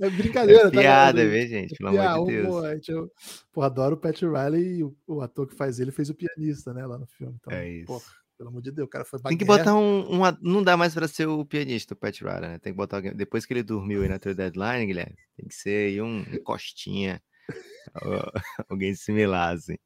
[0.00, 1.46] É brincadeira, é piada, tá?
[1.46, 1.76] gente?
[1.76, 2.88] Pelo é amor de Deus.
[2.88, 3.10] Eu,
[3.52, 6.74] pô, adoro o Pat Riley e o, o, ator que faz ele fez o pianista,
[6.74, 7.36] né, lá no filme.
[7.38, 7.86] Então, é isso.
[7.86, 8.02] Pô,
[8.40, 10.94] pelo amor de Deus, o cara foi Tem que botar um, um, Não dá mais
[10.94, 12.58] pra ser o pianista, o Pat Riley, né?
[12.58, 13.14] Tem que botar alguém.
[13.14, 17.22] Depois que ele dormiu aí na trade deadline, Guilherme, tem que ser aí um costinha.
[18.66, 19.76] alguém similar, assim.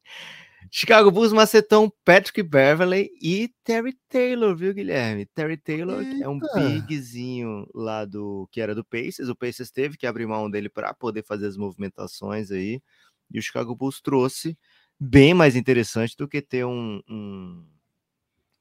[0.71, 5.25] Chicago Bulls, Macetão, Patrick Beverley e Terry Taylor, viu, Guilherme?
[5.25, 6.23] Terry Taylor Eita.
[6.23, 9.27] é um bigzinho lá do que era do Pacers.
[9.27, 12.81] O Pacers teve que abrir mão dele para poder fazer as movimentações aí.
[13.29, 14.57] E o Chicago Bulls trouxe
[14.97, 17.01] bem mais interessante do que ter um.
[17.09, 17.74] um...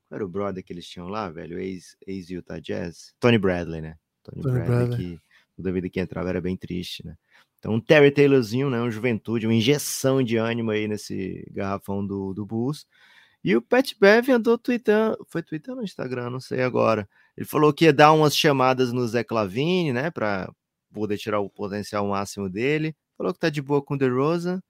[0.08, 1.58] Qual era o brother que eles tinham lá, velho?
[1.58, 3.14] Ex-Utah ex Jazz?
[3.18, 3.96] Tony Bradley, né?
[4.22, 5.22] Tony, Tony Bradley, Bradley, que
[5.56, 7.16] toda vida que entrava era bem triste, né?
[7.58, 8.80] Então, um Terry Taylorzinho, né?
[8.80, 12.86] Um juventude, uma injeção de ânimo aí nesse garrafão do, do Bulls.
[13.42, 17.08] E o Pat Bev andou tweetando, foi tweetando no Instagram, não sei agora.
[17.36, 20.10] Ele falou que ia dar umas chamadas no Zé Clavini, né?
[20.10, 20.52] Para
[20.92, 22.94] poder tirar o potencial máximo dele.
[23.16, 24.62] Falou que tá de boa com o DeRozan.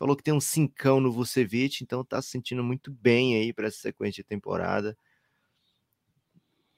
[0.00, 3.66] Falou que tem um cincão no Vucevic, então tá se sentindo muito bem aí para
[3.66, 4.96] essa sequência de temporada.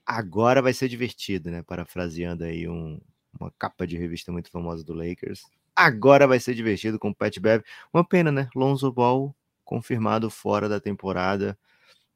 [0.04, 1.62] Agora vai ser divertido, né?
[1.62, 3.00] Parafraseando aí um,
[3.38, 5.44] uma capa de revista muito famosa do Lakers.
[5.76, 7.62] Agora vai ser divertido com o Pat Bev.
[7.94, 8.50] Uma pena, né?
[8.56, 9.32] Lonzo Ball
[9.64, 11.56] confirmado fora da temporada.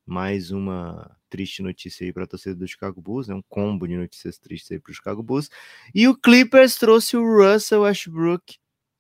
[0.05, 3.35] Mais uma triste notícia aí para a torcida do Chicago Bulls, né?
[3.37, 5.49] Um combo de notícias tristes aí para o Chicago Bulls.
[5.95, 8.59] E o Clippers trouxe o Russell Westbrook.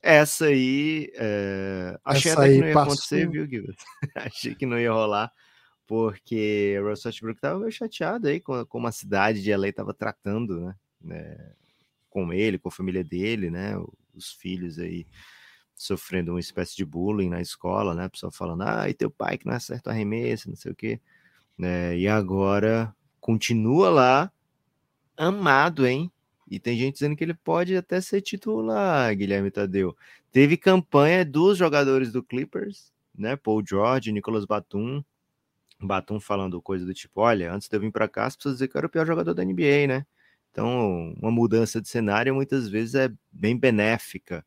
[0.08, 1.98] Essa aí, é...
[2.04, 2.92] achei Essa até que não ia passou.
[2.92, 3.76] acontecer, viu, Guilherme?
[4.14, 5.32] achei que não ia rolar,
[5.84, 9.92] porque o Russell Westbrook estava meio chateado aí com como a cidade de LA estava
[9.92, 10.76] tratando, né?
[11.10, 11.52] É...
[12.08, 13.74] com ele, com a família dele, né?
[14.14, 15.06] os filhos aí
[15.74, 18.04] sofrendo uma espécie de bullying na escola, né?
[18.04, 21.00] A pessoa falando, ah, e teu pai que não acerta arremesso, não sei o quê.
[21.58, 21.98] né?
[21.98, 24.32] e agora continua lá,
[25.16, 26.12] amado, hein?
[26.48, 29.96] E tem gente dizendo que ele pode até ser titular, Guilherme Tadeu.
[30.30, 33.36] Teve campanha dos jogadores do Clippers, né?
[33.36, 35.02] Paul George, Nicolas Batum.
[35.80, 38.68] Batum falando coisa do tipo: olha, antes de eu vir para cá, as pessoas dizer
[38.68, 40.06] que eu era o pior jogador da NBA, né?
[40.50, 44.44] Então, uma mudança de cenário muitas vezes é bem benéfica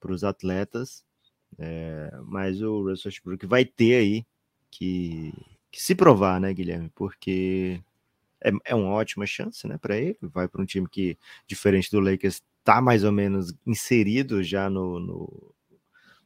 [0.00, 1.04] para os atletas,
[1.58, 4.26] é, mas o Russell Westbrook vai ter aí
[4.68, 5.32] que,
[5.70, 6.90] que, se provar, né, Guilherme?
[6.96, 7.80] Porque
[8.44, 10.18] é, é uma ótima chance, né, para ele.
[10.20, 15.00] Vai para um time que, diferente do Lakers, está mais ou menos inserido já no,
[15.00, 15.54] no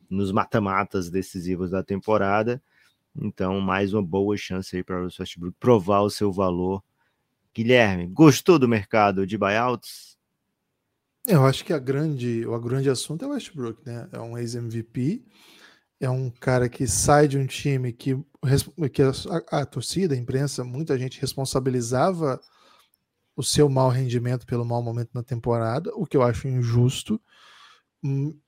[0.08, 2.62] nos mata-matas decisivos da temporada.
[3.14, 6.82] Então, mais uma boa chance aí para o Westbrook provar o seu valor
[7.56, 10.18] Guilherme, gostou do mercado de buyouts?
[11.26, 14.06] Eu acho que a grande, o grande assunto é o Westbrook, né?
[14.12, 15.24] É um ex-MVP,
[16.00, 18.14] é um cara que sai de um time que,
[18.92, 22.40] que a, a, torcida, a imprensa, muita gente responsabilizava
[23.36, 27.20] o seu mau rendimento pelo mau momento na temporada, o que eu acho injusto.
[28.02, 28.38] Hum,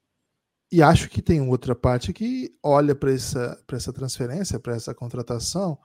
[0.71, 5.79] e acho que tem outra parte que olha para essa, essa transferência, para essa contratação,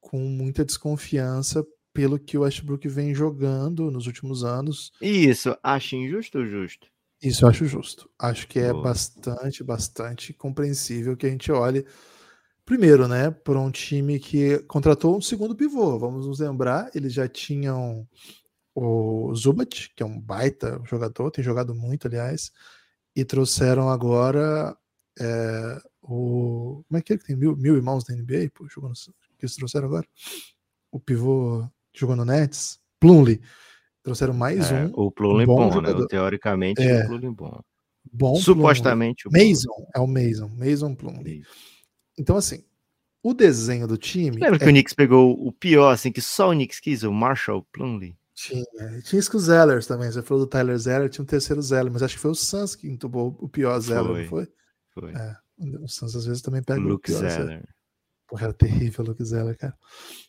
[0.00, 4.92] com muita desconfiança pelo que o Westbrook vem jogando nos últimos anos.
[5.00, 6.88] Isso, acho injusto ou justo?
[7.22, 8.08] Isso eu acho justo.
[8.18, 8.84] Acho que é Boa.
[8.84, 11.84] bastante, bastante compreensível que a gente olhe
[12.64, 15.98] primeiro, né, por um time que contratou um segundo pivô.
[15.98, 18.06] Vamos nos lembrar, eles já tinham
[18.74, 22.52] o Zubat, que é um baita jogador, tem jogado muito, aliás,
[23.16, 24.76] e trouxeram agora
[25.18, 26.84] é, o.
[26.86, 28.50] Como é que é que tem mil, mil irmãos da NBA?
[28.54, 30.06] Pô, jogando, que eles trouxeram agora?
[30.92, 33.40] O pivô jogou no Nets, Plumlee.
[34.08, 34.92] Trouxeram mais é, um.
[34.94, 36.06] O Plumlee um né?
[36.08, 37.64] Teoricamente, é, o
[38.12, 38.36] bom.
[38.36, 39.44] Supostamente Plumlee.
[39.44, 40.48] o Mason, é o Mason.
[40.56, 41.42] Mason Plumlee.
[42.18, 42.64] Então, assim,
[43.22, 44.38] o desenho do time.
[44.38, 44.58] Lembra é...
[44.58, 48.16] que o Knicks pegou o pior, assim, que só o Knicks quis, o Marshall Plumlee?
[48.34, 48.64] Tinha.
[49.04, 50.10] Tinha isso com o Zellers também.
[50.10, 52.76] Você falou do Tyler Zeller, tinha um terceiro Zeller, mas acho que foi o Suns
[52.76, 54.22] que entubou o pior Zeller, foi.
[54.22, 54.48] não foi?
[54.94, 55.12] Foi.
[55.12, 55.36] É.
[55.82, 57.28] O Suns às vezes também pega Luke o pior.
[57.28, 57.68] Zeller.
[58.28, 59.74] Porra, era terrível Luke Zeller, cara.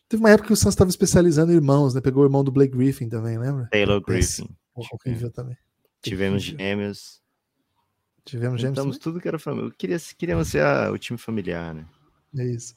[0.08, 2.00] Teve uma época que o Suns estava especializando em irmãos, né?
[2.00, 3.68] Pegou o irmão do Blake Griffin também, lembra?
[3.70, 4.00] Taylor.
[4.00, 4.48] Griffin.
[4.74, 5.56] Porra, horrível também.
[6.02, 6.64] Tivemos Terrível.
[6.66, 7.20] gêmeos.
[8.24, 9.70] Tivemos James Juntamos tudo que era família.
[9.76, 11.84] Queria, queríamos ser a- o time familiar, né?
[12.38, 12.74] É isso.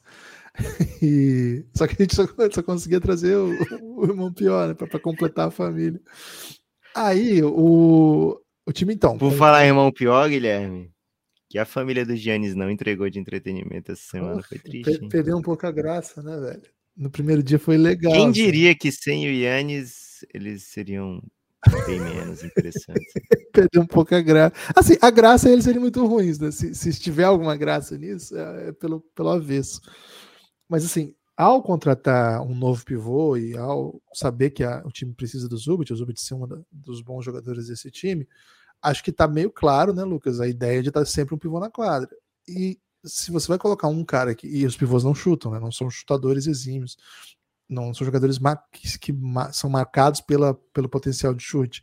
[1.02, 1.64] E...
[1.74, 3.50] Só que a gente só, só conseguia trazer o,
[3.82, 4.74] o irmão pior, né?
[4.74, 6.00] Pra, pra completar a família.
[6.94, 9.18] Aí, o, o time, então.
[9.18, 10.92] Por falar em irmão pior, Guilherme,
[11.54, 14.98] que a família do Giannis não entregou de entretenimento essa semana foi triste.
[14.98, 16.62] per- perdeu um pouco a graça, né, velho?
[16.96, 18.10] No primeiro dia foi legal.
[18.12, 18.32] Quem assim.
[18.32, 21.22] diria que sem o Yannis eles seriam
[21.86, 23.06] bem menos interessantes?
[23.54, 24.52] Perdeu um pouco a graça.
[24.74, 26.50] Assim, a graça eles seriam muito ruins, né?
[26.50, 29.80] Se, se tiver alguma graça nisso, é, é pelo, pelo avesso.
[30.68, 35.48] Mas assim, ao contratar um novo pivô e ao saber que a- o time precisa
[35.48, 38.26] do Zubit, o Zubit ser um dos bons jogadores desse time,
[38.84, 40.40] acho que tá meio claro, né, Lucas?
[40.40, 42.08] A ideia de estar sempre um pivô na quadra.
[42.48, 45.60] E se você vai colocar um cara aqui, e os pivôs não chutam, né?
[45.60, 46.96] Não são chutadores exímios,
[47.68, 51.82] não são jogadores mar- que, que ma- são marcados pela, pelo potencial de chute.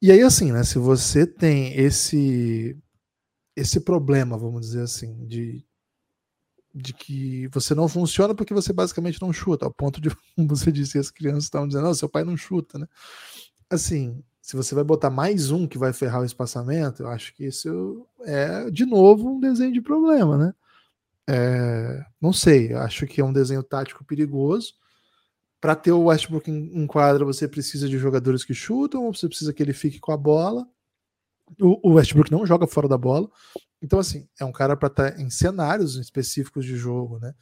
[0.00, 0.62] E aí, assim, né?
[0.64, 2.76] Se você tem esse
[3.56, 5.64] esse problema, vamos dizer assim, de,
[6.74, 10.72] de que você não funciona porque você basicamente não chuta, ao ponto de, como você
[10.72, 12.86] disse, as crianças estavam dizendo, não, seu pai não chuta, né?
[13.70, 17.46] Assim, se você vai botar mais um que vai ferrar o espaçamento, eu acho que
[17.46, 20.54] isso é, de novo, um desenho de problema, né?
[21.26, 24.74] É, não sei, acho que é um desenho tático perigoso.
[25.62, 29.26] Para ter o Westbrook em, em quadra, você precisa de jogadores que chutam, ou você
[29.28, 30.68] precisa que ele fique com a bola.
[31.58, 33.30] O, o Westbrook não joga fora da bola.
[33.80, 37.34] Então, assim, é um cara para estar em cenários específicos de jogo, né?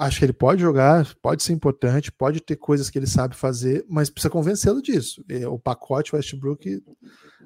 [0.00, 3.84] Acho que ele pode jogar, pode ser importante, pode ter coisas que ele sabe fazer,
[3.86, 5.22] mas precisa convencê-lo disso.
[5.28, 6.82] E O pacote Westbrook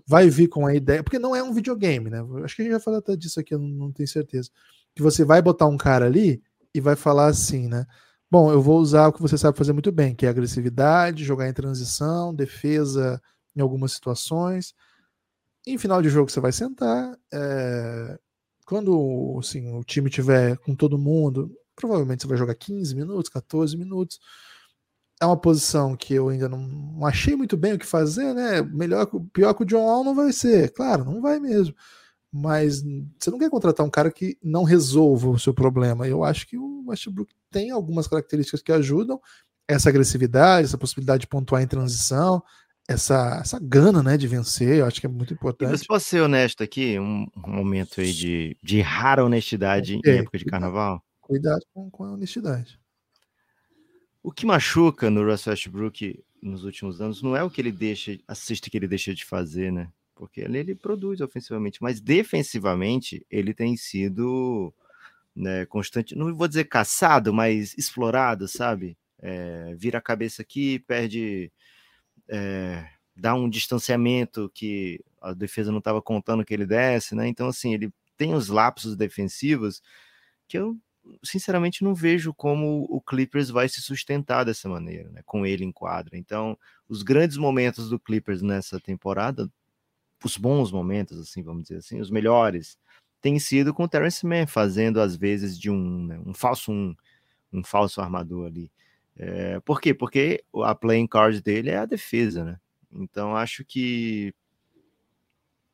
[0.07, 2.25] vai vir com a ideia, porque não é um videogame, né?
[2.45, 4.51] Acho que a gente já falou até disso aqui, eu não, não tenho certeza.
[4.95, 6.40] Que você vai botar um cara ali
[6.73, 7.85] e vai falar assim, né?
[8.31, 11.49] Bom, eu vou usar o que você sabe fazer muito bem, que é agressividade, jogar
[11.49, 13.21] em transição, defesa
[13.57, 14.75] em algumas situações.
[15.67, 17.19] Em final de jogo você vai sentar.
[17.33, 18.19] é,
[18.64, 23.76] Quando assim, o time tiver com todo mundo, provavelmente você vai jogar 15 minutos, 14
[23.76, 24.18] minutos.
[25.20, 28.62] É uma posição que eu ainda não, achei muito bem o que fazer, né?
[28.62, 30.72] Melhor, pior que o John Wall não vai ser.
[30.72, 31.74] Claro, não vai mesmo.
[32.32, 32.82] Mas
[33.18, 36.08] você não quer contratar um cara que não resolva o seu problema.
[36.08, 39.20] Eu acho que o Westbrook tem algumas características que ajudam
[39.68, 42.42] essa agressividade, essa possibilidade de pontuar em transição,
[42.88, 44.78] essa, essa gana né, de vencer.
[44.78, 45.70] Eu acho que é muito importante.
[45.70, 50.12] você pode ser honesto aqui, um, um momento aí de, de rara honestidade Ok.
[50.12, 51.04] em época de carnaval?
[51.24, 52.78] Cuidado com, com a honestidade.
[54.22, 58.18] O que machuca no Russell Westbrook nos últimos anos não é o que ele deixa,
[58.28, 59.90] assiste que ele deixa de fazer, né?
[60.14, 64.72] Porque ali ele produz ofensivamente, mas defensivamente ele tem sido
[65.34, 68.96] né, constante, não vou dizer caçado, mas explorado, sabe?
[69.18, 71.50] É, vira a cabeça aqui, perde,
[72.28, 77.26] é, dá um distanciamento que a defesa não estava contando que ele desse, né?
[77.26, 79.82] Então, assim, ele tem os lapsos defensivos
[80.46, 80.78] que eu
[81.23, 85.23] sinceramente não vejo como o Clippers vai se sustentar dessa maneira, né?
[85.25, 86.17] Com ele em quadra.
[86.17, 89.51] Então, os grandes momentos do Clippers nessa temporada,
[90.25, 92.79] os bons momentos, assim, vamos dizer assim, os melhores,
[93.21, 96.95] tem sido com o Terence Mann fazendo às vezes de um, né, um falso um,
[97.53, 98.71] um falso armador ali.
[99.17, 99.95] É, por quê?
[99.95, 102.59] Porque a playing card dele é a defesa, né?
[102.93, 104.35] Então acho que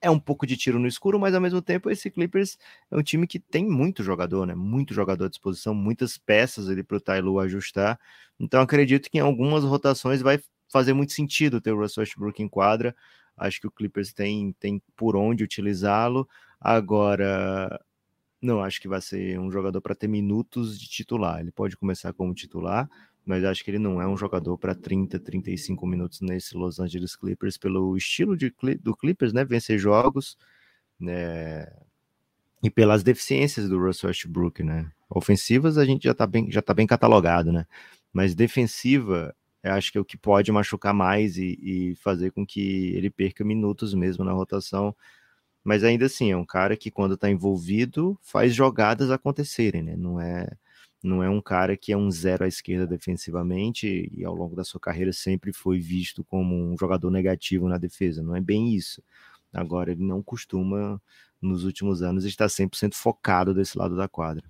[0.02, 2.58] é um pouco de tiro no escuro, mas ao mesmo tempo esse Clippers
[2.90, 4.54] é um time que tem muito jogador, né?
[4.54, 7.98] Muito jogador à disposição, muitas peças ali para o Tyloo ajustar.
[8.38, 10.40] Então acredito que em algumas rotações vai
[10.72, 12.94] fazer muito sentido ter o Russell Westbrook em quadra.
[13.36, 16.28] Acho que o Clippers tem, tem por onde utilizá-lo.
[16.60, 17.80] Agora,
[18.42, 21.40] não acho que vai ser um jogador para ter minutos de titular.
[21.40, 22.88] Ele pode começar como titular,
[23.24, 27.14] mas acho que ele não é um jogador para 30, 35 minutos nesse Los Angeles
[27.16, 29.44] Clippers, pelo estilo de, do Clippers, né?
[29.44, 30.36] Vencer jogos,
[30.98, 31.66] né?
[32.62, 34.90] E pelas deficiências do Russell Westbrook, né?
[35.08, 37.66] Ofensivas a gente já tá bem, já tá bem catalogado, né?
[38.12, 42.94] Mas defensiva, acho que é o que pode machucar mais e, e fazer com que
[42.94, 44.94] ele perca minutos mesmo na rotação.
[45.64, 49.96] Mas ainda assim, é um cara que quando tá envolvido faz jogadas acontecerem, né?
[49.96, 50.48] Não é
[51.02, 54.64] não é um cara que é um zero à esquerda defensivamente e ao longo da
[54.64, 58.22] sua carreira sempre foi visto como um jogador negativo na defesa.
[58.22, 59.02] Não é bem isso.
[59.52, 61.00] Agora, ele não costuma,
[61.40, 64.44] nos últimos anos, estar 100% focado desse lado da quadra.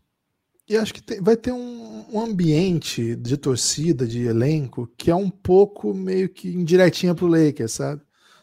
[0.69, 5.15] E acho que tem, vai ter um, um, ambiente de torcida, de elenco, que é
[5.15, 8.03] um pouco meio que indiretinha pro Lakers, sabe?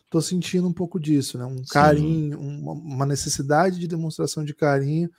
[0.09, 1.45] tô sentindo um pouco disso, né?
[1.45, 5.09] Um carinho, uma, uma necessidade de demonstração de carinho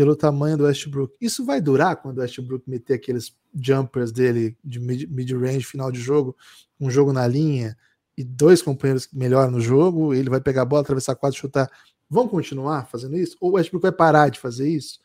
[0.00, 1.14] pelo tamanho do Westbrook.
[1.20, 6.34] Isso vai durar quando o Westbrook meter aqueles jumpers dele de mid-range, final de jogo,
[6.80, 7.76] um jogo na linha
[8.16, 11.70] e dois companheiros melhor no jogo, ele vai pegar a bola, atravessar quatro, chutar.
[12.08, 13.36] Vão continuar fazendo isso?
[13.42, 15.00] Ou o Westbrook vai parar de fazer isso?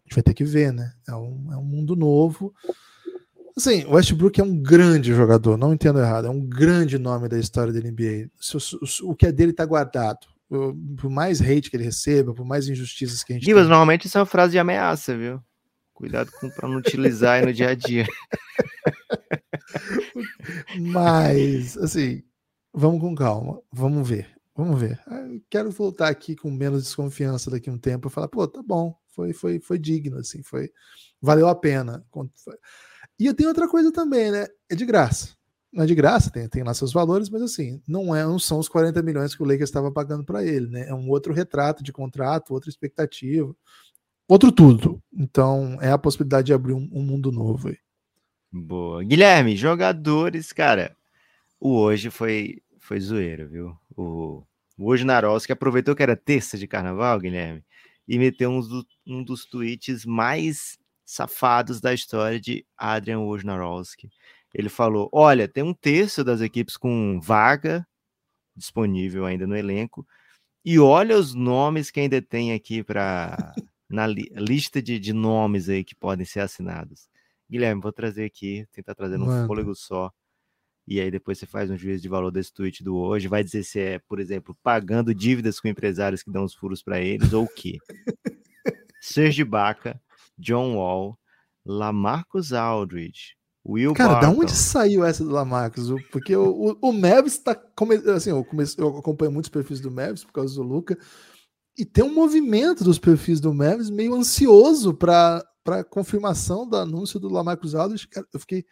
[0.00, 0.92] A gente vai ter que ver, né?
[1.06, 2.52] É um, é um mundo novo.
[3.56, 7.38] Assim, o Westbrook é um grande jogador, não entendo errado, é um grande nome da
[7.38, 8.28] história da NBA.
[8.52, 10.33] O, o que é dele está guardado.
[10.48, 13.44] Por mais hate que ele receba, por mais injustiças que a gente.
[13.44, 15.40] Gibas, normalmente isso é uma frase de ameaça, viu?
[15.92, 18.06] Cuidado para não utilizar aí no dia a dia.
[20.78, 22.22] Mas, assim,
[22.72, 25.00] vamos com calma, vamos ver, vamos ver.
[25.06, 28.62] Eu quero voltar aqui com menos desconfiança daqui a um tempo e falar, pô, tá
[28.62, 30.70] bom, foi, foi, foi digno, assim, foi,
[31.22, 32.04] valeu a pena.
[33.18, 34.46] E eu tenho outra coisa também, né?
[34.68, 35.28] É de graça.
[35.74, 38.60] Não é de graça, tem, tem lá seus valores, mas assim, não, é, não são
[38.60, 40.88] os 40 milhões que o Lakers estava pagando para ele, né?
[40.88, 43.52] É um outro retrato de contrato, outra expectativa,
[44.28, 45.02] outro tudo.
[45.12, 47.78] Então, é a possibilidade de abrir um, um mundo novo aí.
[48.52, 49.02] Boa.
[49.02, 50.96] Guilherme, jogadores, cara,
[51.58, 53.76] o hoje foi, foi zoeiro, viu?
[53.96, 54.44] O,
[54.78, 57.64] o hoje Narovski aproveitou que era terça de carnaval, Guilherme,
[58.06, 64.08] e meteu um, do, um dos tweets mais safados da história de Adrian Wojnarowski.
[64.54, 67.86] Ele falou: Olha, tem um terço das equipes com vaga
[68.56, 70.06] disponível ainda no elenco,
[70.64, 73.52] e olha os nomes que ainda tem aqui para
[73.88, 77.08] na li, lista de, de nomes aí que podem ser assinados.
[77.50, 80.10] Guilherme, vou trazer aqui, tentar trazer um fôlego só.
[80.86, 83.64] E aí depois você faz um juízo de valor desse tweet do hoje, vai dizer
[83.64, 87.44] se é, por exemplo, pagando dívidas com empresários que dão os furos para eles ou
[87.44, 87.78] o quê?
[89.00, 90.00] Serge Baca,
[90.38, 91.18] John Wall,
[91.64, 93.36] Lamarcus Aldridge,
[93.66, 94.34] Will Cara, Barton.
[94.34, 95.88] da onde saiu essa do Lamarcus?
[96.12, 97.58] Porque o, o, o Mavis tá.
[98.14, 100.98] Assim, eu, comecei, eu acompanho muitos perfis do Mavis por causa do Luca.
[101.76, 105.42] E tem um movimento dos perfis do Mavis meio ansioso para
[105.90, 108.64] confirmação do anúncio do Lamarcus Aldridge, cara, eu fiquei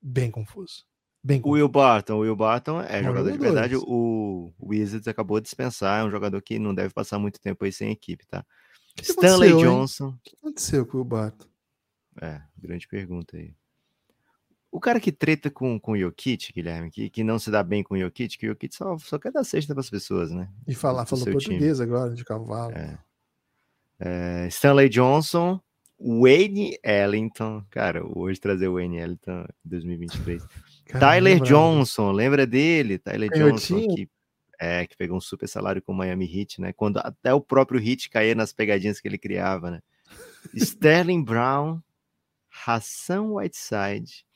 [0.00, 0.84] bem confuso.
[1.22, 1.52] Bem confuso.
[1.52, 3.76] O Will Barton, o Will Barton é jogador de verdade.
[3.76, 7.72] O Wizards acabou de dispensar, é um jogador que não deve passar muito tempo aí
[7.72, 8.44] sem equipe, tá?
[8.96, 10.08] Que Stanley Johnson.
[10.08, 11.46] O que aconteceu com o Will Barton?
[12.22, 13.54] É, grande pergunta aí.
[14.72, 17.82] O cara que treta com, com o Jokic, Guilherme, que, que não se dá bem
[17.82, 20.48] com o Jokic, que o Jokic só, só quer dar sexta para as pessoas, né?
[20.66, 21.82] E falar, falou português time.
[21.82, 22.72] agora, de cavalo.
[22.72, 22.98] É.
[23.98, 25.60] É, Stanley Johnson,
[26.00, 30.42] Wayne Ellington, cara, hoje trazer o Wayne Ellington em 2023.
[30.90, 32.98] Cara, Tyler Johnson, lembra dele?
[32.98, 34.08] Tyler Johnson, que,
[34.58, 36.72] é, que pegou um super salário com o Miami Heat, né?
[36.72, 39.80] Quando até o próprio Heat caía nas pegadinhas que ele criava, né?
[40.52, 41.80] Sterling Brown,
[42.66, 44.26] Hassan Whiteside.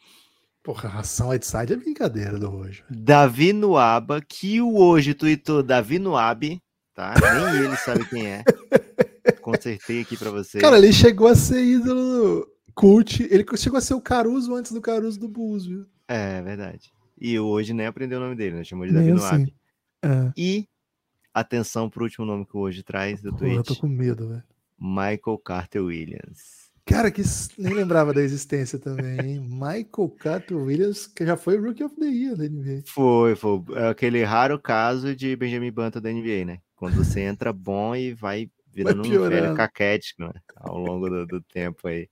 [0.65, 2.83] Porra, Hassan Whiteside é brincadeira do hoje.
[2.89, 6.63] Davi Nuaba, que o hoje tweetou Davi Nuabe,
[6.95, 7.13] tá?
[7.21, 8.43] Nem ele sabe quem é.
[9.43, 10.59] Consertei aqui para você.
[10.61, 13.23] Cara, ele chegou a ser ídolo cult.
[13.31, 15.85] Ele chegou a ser o Caruso antes do Caruso do Bulls, viu?
[16.09, 16.91] É, verdade.
[17.21, 18.65] E hoje nem aprendeu o nome dele, né?
[18.65, 19.53] Chamou de Davi assim.
[20.03, 20.33] É.
[20.35, 20.67] E
[21.35, 23.57] atenção pro último nome que hoje traz do Pô, tweet.
[23.57, 24.43] Eu tô com medo, velho.
[24.81, 26.73] Michael Carter Williams.
[26.87, 27.23] Cara, que
[27.57, 29.41] nem lembrava da existência também, hein?
[29.41, 32.83] Michael Carter Williams, que já foi Rookie of the Year da NBA.
[32.87, 33.63] Foi, foi.
[33.75, 36.59] É aquele raro caso de Benjamin Banta da NBA, né?
[36.77, 40.35] Quando você entra bom e vai virando um velho caquético, né?
[40.57, 42.09] Ao longo do, do tempo aí.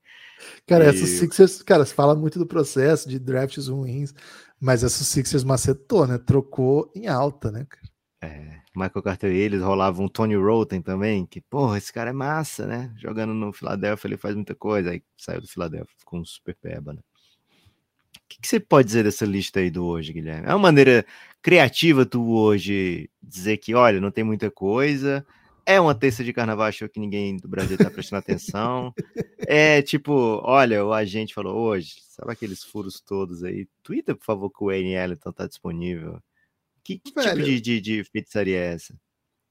[0.66, 0.88] Cara, e...
[0.88, 4.14] essa Sixers, cara, você fala muito do processo de drafts ruins,
[4.58, 6.16] mas essa Sixers macetou, né?
[6.16, 7.92] Trocou em alta, né, cara?
[8.22, 12.66] É, Michael Carter eles rolavam um Tony Roten também, que, porra, esse cara é massa,
[12.66, 12.92] né?
[12.96, 14.90] Jogando no Philadelphia, ele faz muita coisa.
[14.90, 17.00] Aí saiu do Philadelphia, ficou um super peba, né?
[18.16, 20.46] O que, que, você pode dizer dessa lista aí do hoje, Guilherme?
[20.46, 21.04] É uma maneira
[21.42, 25.26] criativa tu hoje dizer que, olha, não tem muita coisa,
[25.66, 28.94] é uma terça de carnaval, achou que ninguém do Brasil tá prestando atenção.
[29.46, 33.68] É tipo, olha, o agente falou hoje, sabe aqueles furos todos aí?
[33.82, 36.20] Twitter, por favor, que o Wayne Ellington tá disponível.
[36.84, 38.94] Que, que tipo de, de, de feitiçaria é essa?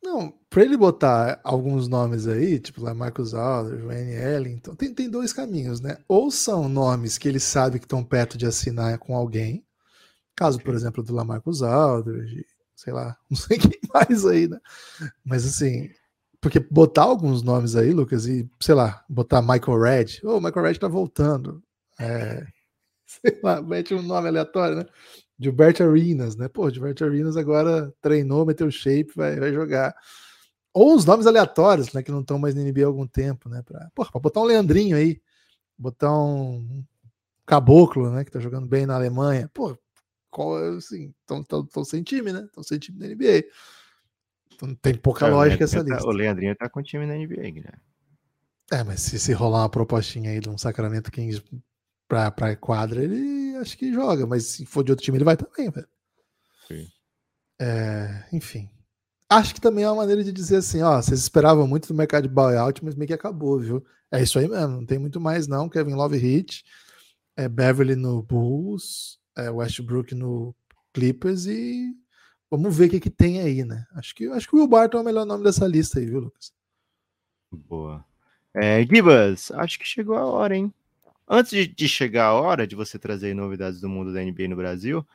[0.03, 5.09] Não, para ele botar alguns nomes aí, tipo lá Marcus Aldridge, Wayne Ellington, tem, tem
[5.09, 5.97] dois caminhos, né?
[6.07, 9.63] Ou são nomes que ele sabe que estão perto de assinar com alguém,
[10.35, 14.59] caso, por exemplo, do Lamarcus Aldridge, sei lá, não sei quem mais aí, né?
[15.23, 15.91] Mas assim,
[16.41, 20.65] porque botar alguns nomes aí, Lucas, e sei lá, botar Michael Red, ô, oh, Michael
[20.65, 21.63] Red tá voltando.
[21.99, 22.43] É,
[23.05, 24.85] sei lá, mete um nome aleatório, né?
[25.41, 26.47] Gilberto Arenas, né?
[26.47, 29.95] Pô, Gilberto Arenas agora treinou, meteu shape, vai, vai jogar.
[30.73, 32.03] Ou os nomes aleatórios, né?
[32.03, 33.61] Que não estão mais na NBA há algum tempo, né?
[33.63, 35.19] Pra, porra, pra botar um Leandrinho aí,
[35.77, 36.83] botar um
[37.45, 38.23] Caboclo, né?
[38.23, 39.49] Que tá jogando bem na Alemanha.
[39.53, 39.77] Pô,
[40.29, 42.43] qual é, assim, estão sem time, né?
[42.45, 43.43] Estão sem time na NBA.
[44.53, 46.07] Então tem pouca É, lógica essa tá- lista.
[46.07, 47.81] o Leandrinho tá com o time na NBA, Guilherme.
[48.71, 51.41] É, mas se, se rolar uma propostinha aí de um Sacramento Kings
[52.11, 54.27] pra, pra quadra, ele acho que joga.
[54.27, 55.87] Mas se for de outro time, ele vai também, velho.
[56.67, 56.85] Sim.
[57.57, 58.69] É, enfim.
[59.29, 62.23] Acho que também é uma maneira de dizer assim, ó, vocês esperavam muito do mercado
[62.23, 63.85] de buyout, mas meio que acabou, viu?
[64.11, 65.69] É isso aí mesmo, não tem muito mais não.
[65.69, 66.65] Kevin Love Hit,
[67.37, 70.53] é Beverly no Bulls, é Westbrook no
[70.91, 71.95] Clippers e
[72.49, 73.85] vamos ver o que, que tem aí, né?
[73.95, 76.19] Acho que, acho que o Will Barton é o melhor nome dessa lista aí, viu,
[76.19, 76.51] Lucas?
[77.49, 78.03] Boa.
[78.53, 80.73] É, Gibas, acho que chegou a hora, hein?
[81.33, 84.57] Antes de, de chegar a hora de você trazer novidades do mundo da NBA no
[84.57, 85.07] Brasil,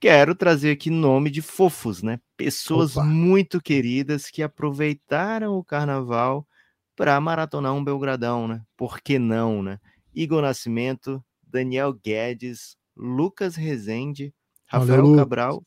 [0.00, 2.20] quero trazer aqui nome de fofos, né?
[2.36, 3.04] Pessoas Opa.
[3.04, 6.46] muito queridas que aproveitaram o carnaval
[6.94, 8.62] para maratonar um Belgradão, né?
[8.76, 9.80] Por que não, né?
[10.14, 14.32] Igor Nascimento, Daniel Guedes, Lucas Rezende,
[14.70, 15.18] Valeu, Rafael Lucas.
[15.18, 15.62] Cabral,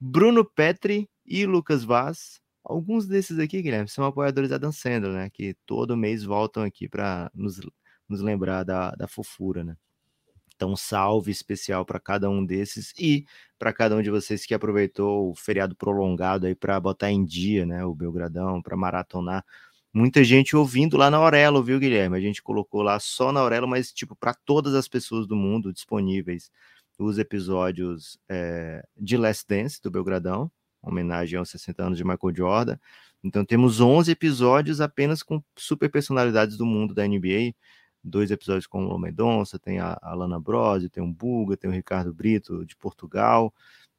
[0.00, 2.40] Bruno Petri e Lucas Vaz.
[2.64, 5.28] Alguns desses aqui, Guilherme, são apoiadores da Dan Sandler, né?
[5.28, 7.60] Que todo mês voltam aqui para nos,
[8.10, 9.76] nos lembrar da, da fofura, né?
[10.54, 13.24] Então, salve especial para cada um desses e
[13.58, 17.64] para cada um de vocês que aproveitou o feriado prolongado aí para botar em dia,
[17.64, 17.84] né?
[17.84, 19.44] O Belgradão, para maratonar.
[19.92, 22.16] Muita gente ouvindo lá na Aurelo, viu, Guilherme?
[22.16, 25.72] A gente colocou lá só na Aurelo, mas tipo para todas as pessoas do mundo
[25.72, 26.50] disponíveis
[27.00, 30.50] os episódios é, de Last Dance do Belgradão,
[30.82, 32.78] homenagem aos 60 anos de Michael Jordan.
[33.24, 37.54] Então temos 11 episódios apenas com super personalidades do mundo da NBA.
[38.02, 41.72] Dois episódios com o Mendonça, tem a, a Lana Brose, tem o Buga, tem o
[41.72, 43.52] Ricardo Brito de Portugal,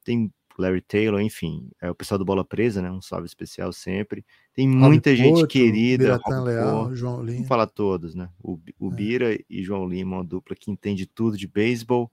[0.04, 2.90] tem Larry Taylor, enfim, é o pessoal do Bola Presa, né?
[2.90, 4.22] Um salve especial sempre.
[4.52, 6.20] Tem muita Rob gente Porto, querida.
[6.42, 7.46] Leal, Porto, João Vamos Lima.
[7.46, 8.28] falar todos, né?
[8.42, 8.94] O, o É.
[8.94, 12.12] Bira e João Lima, uma dupla que entende tudo de beisebol.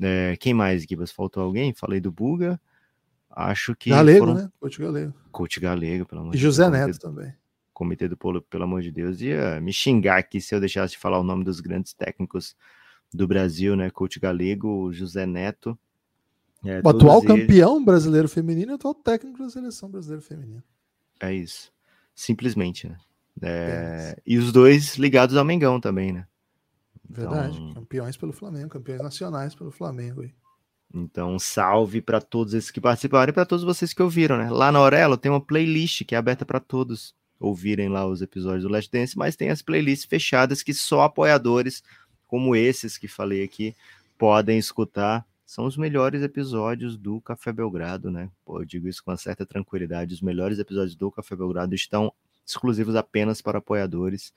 [0.00, 1.10] É, quem mais, Gibas?
[1.12, 1.72] Faltou alguém?
[1.72, 2.60] Falei do Buga.
[3.30, 4.50] Acho que Galego, foram né?
[4.60, 5.14] Coach Galego.
[5.32, 6.72] Coach Galego, pelo amor E de José Deus.
[6.74, 7.34] Comitê- Neto também.
[7.74, 10.98] Comitê do Polo, pelo amor de Deus, ia me xingar aqui se eu deixasse de
[10.98, 12.56] falar o nome dos grandes técnicos
[13.12, 13.90] do Brasil, né?
[13.90, 15.76] Coach Galego, José Neto.
[16.64, 20.64] É, O atual eles- campeão brasileiro feminino e o atual técnico da seleção brasileira feminina.
[21.20, 21.70] É isso.
[22.14, 22.96] Simplesmente, né?
[23.42, 24.16] É, Apenas.
[24.24, 26.26] e os dois ligados ao Mengão também, né?
[27.08, 27.58] Verdade.
[27.58, 30.22] Então- Campeões pelo Flamengo, campeões nacionais pelo Flamengo.
[30.22, 30.32] aí.
[30.96, 34.48] Então, salve para todos esses que participaram e para todos vocês que ouviram, né?
[34.48, 37.14] Lá na Aurelo tem uma playlist que é aberta para todos
[37.44, 41.82] ouvirem lá os episódios do Last Dance, mas tem as playlists fechadas que só apoiadores,
[42.26, 43.74] como esses que falei aqui,
[44.16, 45.26] podem escutar.
[45.44, 48.30] São os melhores episódios do Café Belgrado, né?
[48.44, 50.14] Pô, eu digo isso com uma certa tranquilidade.
[50.14, 52.12] Os melhores episódios do Café Belgrado estão
[52.46, 54.32] exclusivos apenas para apoiadores.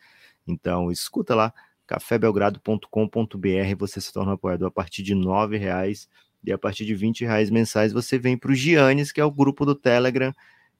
[0.45, 1.53] Então, escuta lá,
[1.85, 6.09] cafébelgrado.com.br, você se torna um apoiador a partir de 9 reais
[6.43, 9.31] e a partir de 20 reais mensais você vem para o Giannis, que é o
[9.31, 10.33] grupo do Telegram,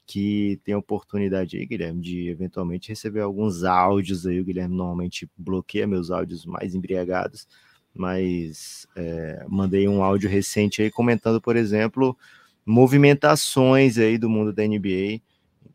[0.08, 4.40] que tem a oportunidade aí, Guilherme, de eventualmente receber alguns áudios aí.
[4.40, 7.46] O Guilherme normalmente bloqueia meus áudios mais embriagados,
[7.94, 12.18] mas é, mandei um áudio recente aí comentando, por exemplo,
[12.66, 15.20] movimentações aí do mundo da NBA.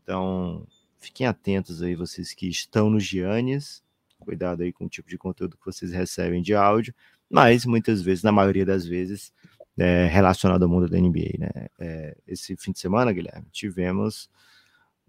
[0.01, 0.65] Então,
[0.97, 3.83] fiquem atentos aí, vocês que estão no Giannis.
[4.17, 6.95] Cuidado aí com o tipo de conteúdo que vocês recebem de áudio,
[7.29, 9.31] mas muitas vezes, na maioria das vezes,
[9.77, 11.67] é, relacionado ao mundo da NBA, né?
[11.79, 14.29] É, esse fim de semana, Guilherme, tivemos,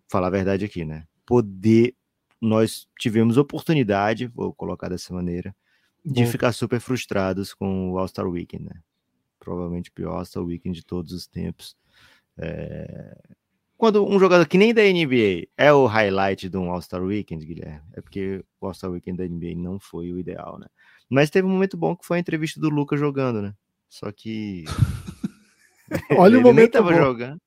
[0.08, 1.06] falar a verdade aqui, né?
[1.26, 1.94] Poder,
[2.40, 5.54] nós tivemos oportunidade, vou colocar dessa maneira,
[6.04, 6.30] de Bom.
[6.30, 8.80] ficar super frustrados com o All-Star Weekend, né?
[9.38, 11.76] Provavelmente o pior All-Star Weekend de todos os tempos.
[12.38, 13.16] É,
[13.76, 17.82] Quando um jogador que nem da NBA é o highlight de um All-Star Weekend, Guilherme,
[17.92, 20.66] é porque o All-Star Weekend da NBA não foi o ideal, né?
[21.08, 23.54] Mas teve um momento bom que foi a entrevista do Lucas jogando, né?
[23.94, 24.64] Só que
[26.18, 26.96] Olha o ele nem momento tava bom.
[26.96, 27.40] jogando.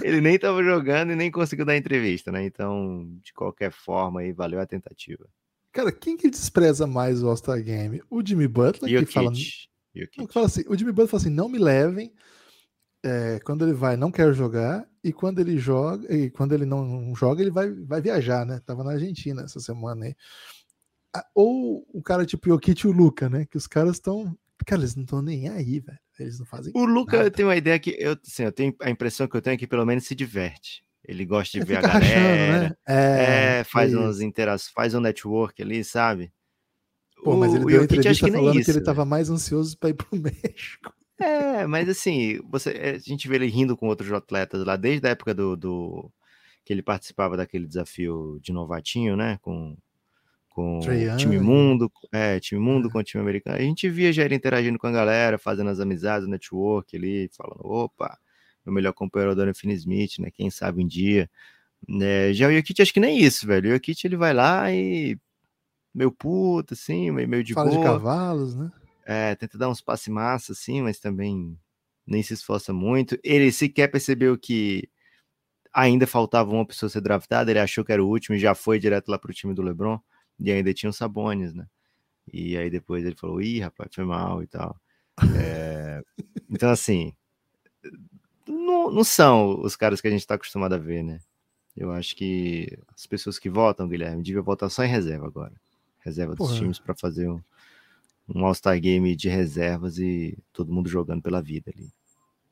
[0.00, 2.42] Ele nem tava jogando e nem conseguiu dar entrevista, né?
[2.46, 5.28] Então, de qualquer forma, aí valeu a tentativa.
[5.72, 8.00] Cara, quem que despreza mais o All-Star Game?
[8.08, 9.36] O Jimmy Butler, que fala, não,
[10.26, 12.14] que fala assim, o Jimmy Butler fala assim, não me levem.
[13.02, 14.88] É, quando ele vai, não quero jogar.
[15.02, 18.62] E quando ele joga, e quando ele não, joga, ele vai, vai viajar, né?
[18.64, 20.16] Tava na Argentina essa semana aí.
[21.34, 23.44] Ou o cara tipo Jokic e o Luca, né?
[23.44, 24.34] Que os caras estão.
[24.66, 25.98] Cara, eles não estão nem aí, velho.
[26.18, 26.72] Eles não fazem.
[26.74, 27.28] O Luca, nada.
[27.28, 29.56] eu tenho uma ideia que eu, assim, eu tenho a impressão que eu tenho é
[29.58, 30.82] que pelo menos se diverte.
[31.06, 32.68] Ele gosta de Ele ver a galera.
[32.68, 32.76] né?
[32.88, 36.32] É, É, faz é umas interações, faz um network ali, sabe?
[37.22, 38.86] Pô, mas ele O deu Jokic, entrevista que falando que isso, ele velho.
[38.86, 40.92] tava mais ansioso pra ir pro México.
[41.18, 45.06] É, mas assim, você, é, a gente vê ele rindo com outros atletas lá desde
[45.06, 46.10] a época do, do-
[46.64, 49.38] que ele participava daquele desafio de novatinho, né?
[49.42, 49.76] Com,
[50.54, 52.90] com Trae o time mundo, é, time mundo É.
[52.92, 53.56] com o time americano.
[53.58, 57.28] A gente via já ele interagindo com a galera, fazendo as amizades, o network ali,
[57.36, 58.16] falando, opa,
[58.64, 60.30] meu melhor companheiro é o Dorian Finney-Smith, né?
[60.30, 61.28] Quem sabe um dia.
[61.86, 63.68] Né, já o Jokic acho que nem isso, velho.
[63.68, 65.18] O Jokic ele vai lá e
[65.94, 67.86] meio puto, assim, meio, meio de Fala de boa.
[67.86, 68.70] cavalos, né?
[69.04, 71.58] É, tenta dar uns passe massa, assim, mas também
[72.06, 73.18] nem se esforça muito.
[73.22, 74.88] Ele sequer percebeu que
[75.72, 78.78] ainda faltava uma pessoa ser draftada, ele achou que era o último e já foi
[78.78, 79.98] direto lá pro time do LeBron,
[80.40, 81.66] e ainda tinha o Sabonis, né?
[82.32, 84.76] E aí depois ele falou, ih, rapaz, foi mal e tal.
[85.36, 86.02] É,
[86.50, 87.12] Então, assim,
[88.46, 91.20] não, não são os caras que a gente tá acostumado a ver, né?
[91.76, 95.52] Eu acho que as pessoas que votam, Guilherme, deviam votar só em reserva agora.
[96.00, 96.58] Reserva dos Porra.
[96.58, 97.40] times para fazer um,
[98.28, 101.88] um All-Star Game de reservas e todo mundo jogando pela vida ali.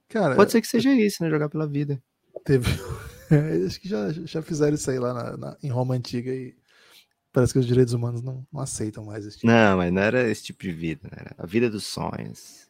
[0.09, 1.31] Cara, Pode ser que seja isso, né?
[1.31, 2.03] Jogar pela vida.
[2.45, 2.67] teve.
[3.33, 6.55] É, acho que já, já fizeram isso aí lá na- na- em Roma Antiga e
[7.33, 9.47] parece que os direitos humanos não, não aceitam mais esse tipo.
[9.51, 11.19] Não, mas não era esse tipo de vida, né?
[11.21, 12.69] Era a vida dos sonhos.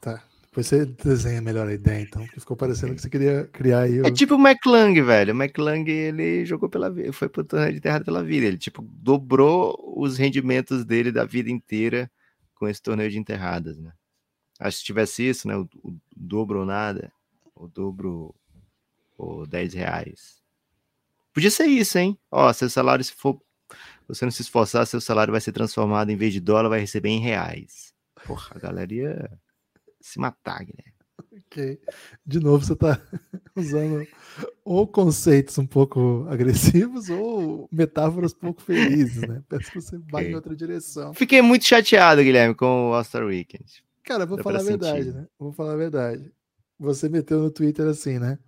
[0.00, 0.22] Tá.
[0.42, 3.98] Depois você desenha melhor a ideia, então, porque ficou parecendo que você queria criar aí.
[3.98, 5.34] É o- tipo o McClung, velho.
[5.34, 8.46] O McClung, ele jogou pela vida, foi pro torneio de terra pela vida.
[8.46, 12.10] Ele, tipo, dobrou os rendimentos dele da vida inteira
[12.54, 13.92] com esse torneio de enterradas, né?
[14.58, 15.54] Acho que se tivesse isso, né?
[15.56, 17.12] O, o dobro ou nada,
[17.54, 18.34] o dobro
[19.18, 20.36] ou 10 reais.
[21.36, 22.18] Podia ser isso, hein?
[22.30, 23.38] Ó, seu salário, se for.
[24.08, 27.10] Você não se esforçar, seu salário vai ser transformado em vez de dólar, vai receber
[27.10, 27.92] em reais.
[28.26, 29.30] Porra, a galera ia
[30.00, 30.94] se matar, Guilherme.
[31.46, 31.78] Ok.
[32.24, 32.98] De novo, você tá
[33.54, 34.06] usando
[34.64, 39.42] ou conceitos um pouco agressivos ou metáforas pouco felizes, né?
[39.46, 40.34] Peço que você vá em Ok.
[40.36, 41.12] outra direção.
[41.12, 43.84] Fiquei muito chateado, Guilherme, com o All-Star Weekend.
[44.02, 45.14] Cara, vou Dá falar a verdade, sentir.
[45.14, 45.26] né?
[45.38, 46.32] Vou falar a verdade.
[46.78, 48.38] Você meteu no Twitter assim, né?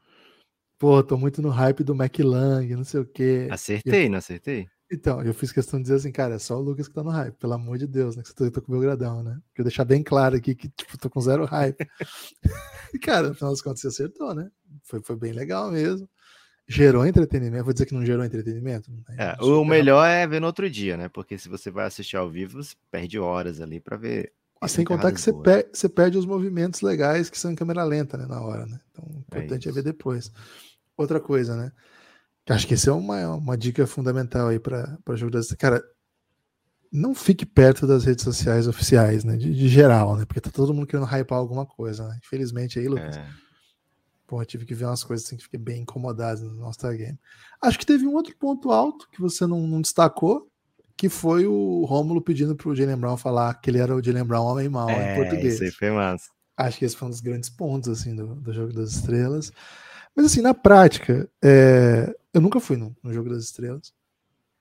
[0.79, 3.49] Pô, tô muito no hype do McLang, não sei o quê.
[3.51, 4.69] Acertei, não acertei?
[4.91, 7.11] Então, eu fiz questão de dizer assim, cara, é só o Lucas que tá no
[7.11, 8.23] hype, pelo amor de Deus, né?
[8.23, 9.39] Que você tá com o meu gradão, né?
[9.55, 11.87] Quero deixar bem claro aqui que, tipo, tô com zero hype.
[12.95, 14.49] e, cara, no final das contas, você acertou, né?
[14.85, 16.09] Foi, foi bem legal mesmo.
[16.67, 17.65] Gerou entretenimento.
[17.65, 18.91] Vou dizer que não gerou entretenimento?
[18.91, 19.03] né?
[19.19, 21.09] É, o melhor é ver no outro dia, né?
[21.09, 24.21] Porque se você vai assistir ao vivo, você perde horas ali pra ver.
[24.21, 27.55] E quatro sem contar que você, per- você perde os movimentos legais que são em
[27.55, 28.27] câmera lenta, né?
[28.27, 28.81] Na hora, né?
[28.91, 29.75] Então, o importante é, isso.
[29.77, 30.31] ver depois.
[30.99, 31.73] Outra coisa, né?
[32.51, 35.49] Acho que essa é uma, uma dica fundamental aí para jogo das.
[35.53, 35.83] Cara,
[36.91, 39.37] não fique perto das redes sociais oficiais, né?
[39.37, 40.25] De, de geral, né?
[40.25, 42.19] Porque tá todo mundo querendo hypar alguma coisa, né?
[42.25, 43.17] Infelizmente aí, Lucas.
[43.17, 43.27] É.
[44.27, 47.19] Pô, eu tive que ver umas coisas assim que fiquei bem incomodado no nosso Game.
[47.63, 50.51] Acho que teve um outro ponto alto que você não, não destacou,
[50.97, 54.45] que foi o Rômulo pedindo pro Jalen Brown falar que ele era o Jalen Brown
[54.45, 55.55] homem mau em É, português.
[55.55, 56.27] isso aí foi massa.
[56.59, 59.53] Acho que esse foi um dos grandes pontos assim do, do Jogo das Estrelas.
[60.19, 63.95] Mas assim, na prática, é, eu nunca fui no, no Jogo das Estrelas.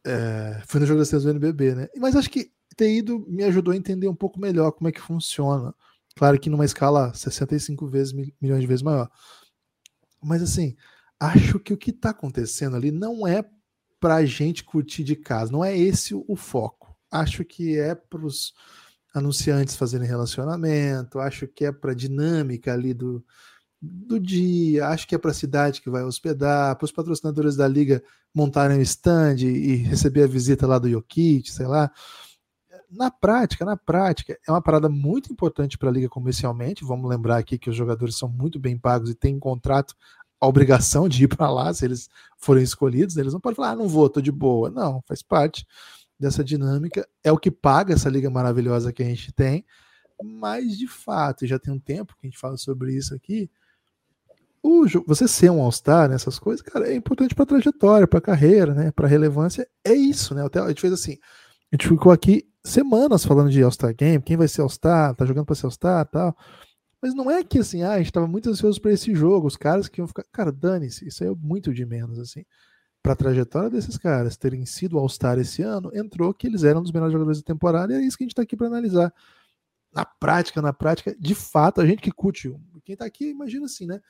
[0.05, 1.87] É, fui no Jogo das Estrelas do NBB, né?
[1.97, 5.01] Mas acho que ter ido me ajudou a entender um pouco melhor como é que
[5.01, 5.73] funciona.
[6.15, 9.09] Claro que numa escala 65 vezes, mil- milhões de vezes maior.
[10.21, 10.75] Mas assim,
[11.19, 13.43] acho que o que está acontecendo ali não é
[13.99, 16.95] pra gente curtir de casa, não é esse o, foco.
[17.09, 18.53] Acho que é para os
[19.11, 23.25] anunciantes fazerem relacionamento, acho que é para dinâmica ali do,
[23.81, 27.67] do dia, acho que é para a cidade que vai hospedar, para os patrocinadores da
[27.67, 28.03] liga
[28.33, 31.91] montarem o stand e receber a visita lá do Jokic, sei lá.
[32.89, 36.85] Na prática, na prática, é uma parada muito importante para a liga comercialmente.
[36.85, 39.95] Vamos lembrar aqui que os jogadores são muito bem pagos e têm contrato,
[40.39, 43.17] a obrigação de ir para lá se eles forem escolhidos.
[43.17, 44.69] Eles não podem falar, ah, não vou, tô de boa.
[44.69, 45.65] Não, faz parte
[46.19, 47.07] dessa dinâmica.
[47.23, 49.65] É o que paga essa liga maravilhosa que a gente tem.
[50.23, 53.49] Mas, de fato, já tem um tempo que a gente fala sobre isso aqui.
[54.67, 58.91] O, você ser um All-Star, nessas coisas, cara, é importante para trajetória, para carreira, né?
[58.91, 59.65] Para relevância.
[59.81, 60.45] É isso, né?
[60.45, 61.17] Até, a gente fez assim.
[61.71, 65.45] A gente ficou aqui semanas falando de All-Star Game, quem vai ser All-Star, tá jogando
[65.45, 66.35] para ser All-Star tal.
[67.01, 69.55] Mas não é que assim, ah, a gente tava muito ansioso para esse jogo, os
[69.55, 70.25] caras que iam ficar.
[70.33, 72.43] Cara, dane-se, isso aí é muito de menos, assim.
[73.01, 77.13] Pra trajetória desses caras terem sido All-Star esse ano, entrou que eles eram dos melhores
[77.13, 79.13] jogadores da temporada, e é isso que a gente tá aqui para analisar.
[79.93, 82.53] Na prática, na prática, de fato, a gente que curte,
[82.83, 84.01] quem tá aqui, imagina assim, né?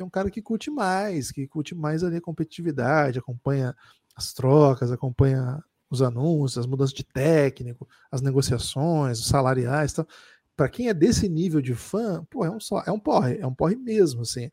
[0.00, 3.76] Que é um cara que curte mais, que curte mais ali a competitividade, acompanha
[4.16, 10.08] as trocas, acompanha os anúncios, as mudanças de técnico, as negociações, os salariais, tal.
[10.56, 13.46] Para quem é desse nível de fã, pô, é um só, é um porre, é
[13.46, 14.50] um porre mesmo, assim.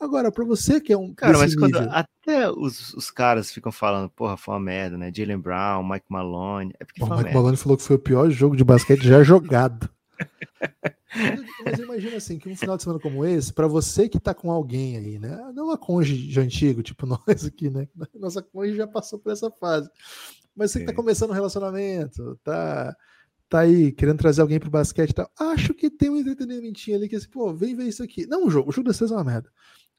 [0.00, 3.70] Agora, para você que é um Cara, mas quando nível, até os, os caras ficam
[3.70, 5.12] falando, porra, foi uma merda, né?
[5.14, 6.74] Jalen Brown, Mike Malone.
[6.80, 7.38] É porque Pô, Mike merda.
[7.38, 9.88] Malone falou que foi o pior jogo de basquete já jogado.
[11.64, 14.50] Mas imagina assim, que um final de semana como esse, para você que tá com
[14.50, 15.36] alguém aí, né?
[15.54, 17.88] Não uma cônjuge antigo, tipo nós aqui, né?
[18.14, 19.90] Nossa cônjuge já passou por essa fase.
[20.54, 22.94] Mas você que tá começando um relacionamento, tá,
[23.48, 27.08] tá aí querendo trazer alguém pro basquete e tal, acho que tem um entretenimentinho ali
[27.08, 28.26] que assim, pô, vem ver isso aqui.
[28.26, 29.50] Não o jogo, o jogo das estrelas é uma merda.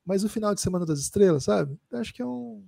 [0.06, 1.78] Mas o final de semana das estrelas, sabe?
[1.94, 2.64] Acho que é um.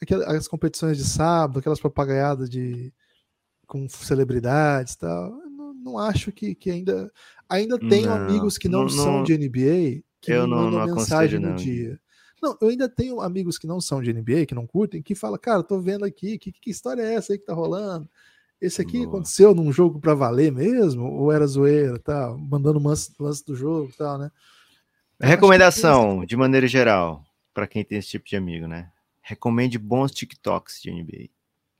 [0.00, 2.92] Aquelas competições de sábado, aquelas papagaiadas de
[3.66, 5.32] com celebridades e tal.
[5.84, 7.12] Não, acho que, que ainda.
[7.46, 11.38] Ainda tenho não, amigos que não, não são de NBA que eu me mandam mensagem
[11.38, 12.00] no dia.
[12.42, 15.38] Não, eu ainda tenho amigos que não são de NBA, que não curtem, que falam,
[15.38, 18.08] cara, tô vendo aqui, que, que história é essa aí que tá rolando?
[18.60, 19.08] Esse aqui Boa.
[19.08, 21.04] aconteceu num jogo para valer mesmo?
[21.04, 22.38] Ou era zoeira, tal?
[22.38, 24.30] Mandando lance, lance do jogo e tal, né?
[25.20, 27.22] Recomendação, de maneira geral,
[27.52, 28.90] para quem tem esse tipo de amigo, né?
[29.20, 31.28] Recomende bons TikToks de NBA.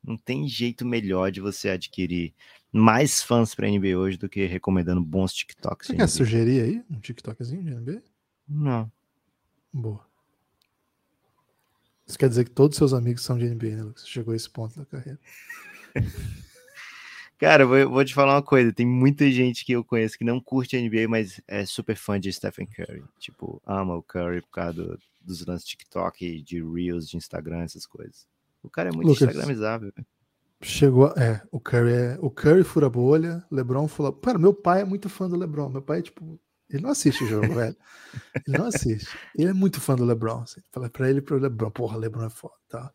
[0.04, 2.34] Não tem jeito melhor de você adquirir
[2.70, 5.88] mais fãs para NBA hoje do que recomendando bons TikToks.
[5.88, 8.02] Você quer sugerir aí um TikTokzinho de NBA?
[8.48, 8.90] Não.
[9.72, 10.06] Boa.
[12.06, 14.06] Isso quer dizer que todos os seus amigos são de NBA, né, Lucas?
[14.06, 15.18] Chegou a esse ponto da carreira.
[17.38, 20.40] Cara, vou, vou, te falar uma coisa: tem muita gente que eu conheço que não
[20.40, 23.04] curte NBA, mas é super fã de Stephen Curry.
[23.18, 27.86] Tipo, ama o Curry por causa do, dos lances TikTok, de Reels, de Instagram, essas
[27.86, 28.26] coisas.
[28.64, 29.92] O cara é muito Lucas, instagramizável.
[30.60, 34.12] Chegou, é, o Curry é, o Curry fura bolha, LeBron fura.
[34.12, 35.68] Cara, meu pai é muito fã do LeBron.
[35.68, 36.40] Meu pai é tipo,
[36.70, 37.76] ele não assiste o jogo, velho.
[38.46, 39.08] Ele não assiste.
[39.36, 40.42] Ele é muito fã do LeBron.
[40.42, 40.60] Assim.
[40.72, 42.90] Fala pra ele pro LeBron, porra, LeBron é foda, tá?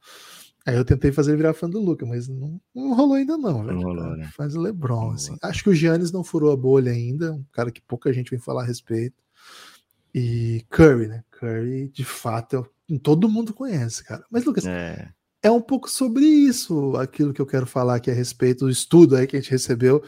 [0.65, 3.63] Aí eu tentei fazer ele virar fã do Luca, mas não, não rolou ainda não,
[3.63, 3.77] velho.
[3.77, 4.29] Não rolou, né?
[4.35, 5.35] Faz o LeBron, assim.
[5.41, 8.39] Acho que o Giannis não furou a bolha ainda, um cara que pouca gente vem
[8.39, 9.23] falar a respeito.
[10.13, 11.23] E Curry, né?
[11.31, 14.23] Curry, de fato, é, todo mundo conhece, cara.
[14.29, 15.09] Mas, Lucas, é.
[15.41, 19.15] É um pouco sobre isso, aquilo que eu quero falar aqui a respeito do estudo
[19.15, 20.03] aí que a gente recebeu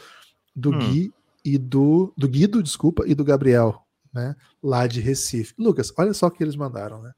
[0.56, 0.80] do hum.
[0.80, 1.14] Gui
[1.44, 3.82] e do, do Guido, desculpa, e do Gabriel,
[4.14, 4.36] né?
[4.62, 5.54] Lá de Recife.
[5.58, 7.12] Lucas, olha só o que eles mandaram, né?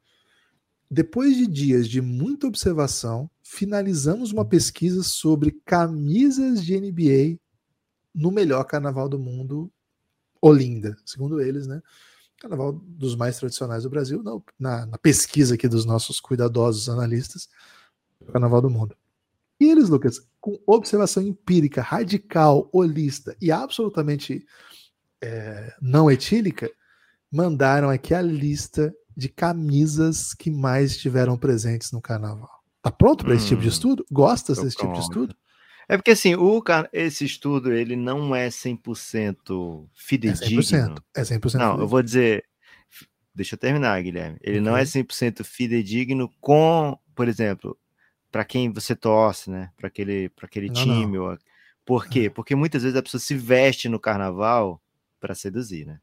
[0.89, 7.39] Depois de dias de muita observação, finalizamos uma pesquisa sobre camisas de NBA
[8.13, 9.71] no melhor carnaval do mundo,
[10.39, 11.81] Olinda, segundo eles, né?
[12.39, 14.21] Carnaval dos mais tradicionais do Brasil,
[14.59, 17.49] na, na pesquisa aqui dos nossos cuidadosos analistas,
[18.31, 18.95] Carnaval do Mundo.
[19.59, 24.45] E eles, Lucas, com observação empírica, radical, holista e absolutamente
[25.21, 26.69] é, não etílica,
[27.31, 32.63] mandaram aqui a lista de camisas que mais estiveram presentes no carnaval.
[32.81, 34.05] Tá pronto para esse tipo de hum, estudo?
[34.11, 35.35] Gosta desse tipo de estudo?
[35.87, 36.61] É porque assim, o,
[36.91, 40.59] esse estudo ele não é 100% fidedigno.
[40.59, 41.03] É 100%.
[41.15, 41.79] É 100% não, fidedigno.
[41.79, 42.45] eu vou dizer,
[43.33, 44.37] deixa eu terminar, Guilherme.
[44.41, 47.77] Ele não é 100% fidedigno com, por exemplo,
[48.33, 49.69] para quem você torce, né?
[49.77, 51.17] Para aquele, pra aquele não, time.
[51.19, 51.37] Não.
[51.85, 52.31] Por quê?
[52.31, 54.81] Porque muitas vezes a pessoa se veste no carnaval
[55.19, 55.99] para seduzir, né?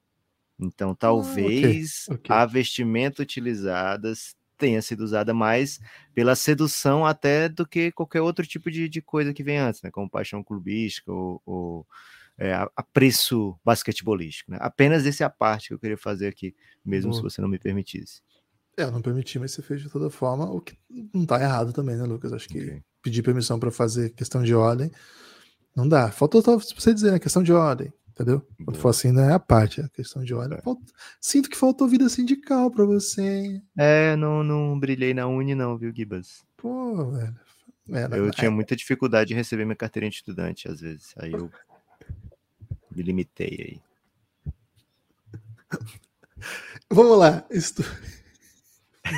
[0.57, 2.37] Então, talvez ah, okay, okay.
[2.37, 4.13] a vestimenta utilizada
[4.57, 5.81] tenha sido usada mais
[6.15, 9.91] pela sedução até do que qualquer outro tipo de, de coisa que vem antes, né?
[9.91, 11.87] Como paixão clubística ou, ou
[12.39, 14.53] é, apreço basquetebolístico.
[14.53, 14.59] Né?
[14.61, 16.55] Apenas esse é a parte que eu queria fazer aqui,
[16.85, 17.17] mesmo Boa.
[17.17, 18.23] se você não me permitisse.
[18.81, 20.75] É, eu não permiti, mas você fez de toda forma, o que
[21.13, 22.33] não tá errado também, né, Lucas?
[22.33, 22.83] Acho que okay.
[23.03, 24.91] pedir permissão para fazer questão de ordem
[25.75, 26.11] não dá.
[26.11, 27.19] Faltou você dizer, né?
[27.19, 27.93] Questão de ordem.
[28.09, 28.47] Entendeu?
[28.65, 30.57] Quando for assim, não é a parte, é a questão de olha.
[30.57, 30.63] É.
[30.63, 30.83] Falta...
[31.21, 33.63] Sinto que faltou vida sindical pra você.
[33.79, 36.45] É, não, não brilhei na Uni, não, viu, Gibas?
[36.57, 37.37] Pô, velho.
[37.91, 41.15] É, eu tinha muita dificuldade de receber minha carteirinha de estudante, às vezes.
[41.17, 41.51] Aí eu
[42.95, 43.81] me limitei aí.
[46.91, 47.45] Vamos lá.
[47.51, 47.85] Estu...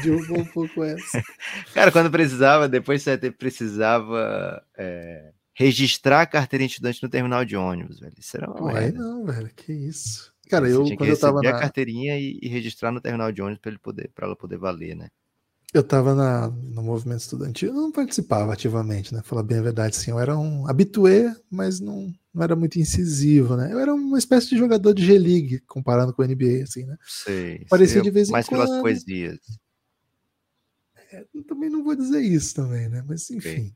[0.03, 1.22] Derrubou um pouco essa.
[1.74, 4.62] Cara, quando precisava, depois você precisava.
[4.76, 8.14] É registrar a carteira de estudante no terminal de ônibus, velho.
[8.18, 10.32] Isso era uma Ué, não, velho, que isso.
[10.49, 13.61] Cara, eu quando eu tava na a carteirinha e, e, registrar no terminal de ônibus
[13.61, 15.09] para ele poder para ela poder valer, né?
[15.72, 19.22] Eu tava na, no movimento estudantil, eu não participava ativamente, né?
[19.24, 23.57] Falar bem a verdade, sim, eu era um habitué, mas não, não era muito incisivo,
[23.57, 23.72] né?
[23.72, 26.99] Eu era uma espécie de jogador de G-League, comparando com o NBA, assim, né?
[27.07, 27.64] Sei.
[27.70, 28.59] Parecia sei, de vez em mais quando.
[28.59, 29.38] Mais pelas poesias.
[31.12, 33.04] É, também não vou dizer isso também, né?
[33.06, 33.74] Mas enfim.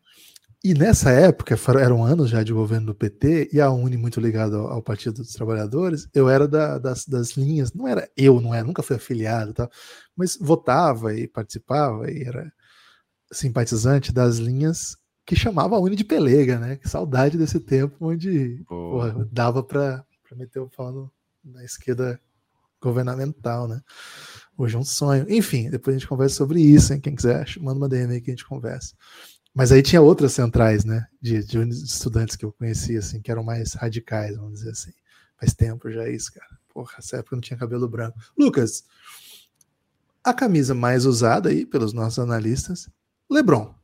[0.65, 4.57] E nessa época, eram anos já de governo do PT, e a Uni muito ligada
[4.57, 8.53] ao, ao, Partido dos Trabalhadores, eu era da, das, das linhas, não era eu, não
[8.55, 9.71] era, nunca fui afiliado, tá?
[10.17, 12.51] mas votava e participava e era
[13.31, 16.77] simpatizante das linhas que chamava a Uni de pelega, né?
[16.77, 21.13] Que saudade desse tempo onde porra, dava para meter o pau
[21.45, 22.21] na esquerda
[22.81, 23.81] governamental, né?
[24.57, 25.27] Hoje é um sonho.
[25.29, 27.01] Enfim, depois a gente conversa sobre isso, hein?
[27.01, 28.95] Quem quiser, manda uma DM aí que a gente conversa.
[29.55, 31.07] Mas aí tinha outras centrais, né?
[31.21, 34.93] De, de estudantes que eu conhecia, assim, que eram mais radicais, vamos dizer assim.
[35.39, 36.59] Faz tempo já isso, cara.
[36.73, 38.19] Porra, essa época não tinha cabelo branco.
[38.39, 38.85] Lucas,
[40.25, 42.89] a camisa mais usada aí pelos nossos analistas,
[43.31, 43.75] LeBron.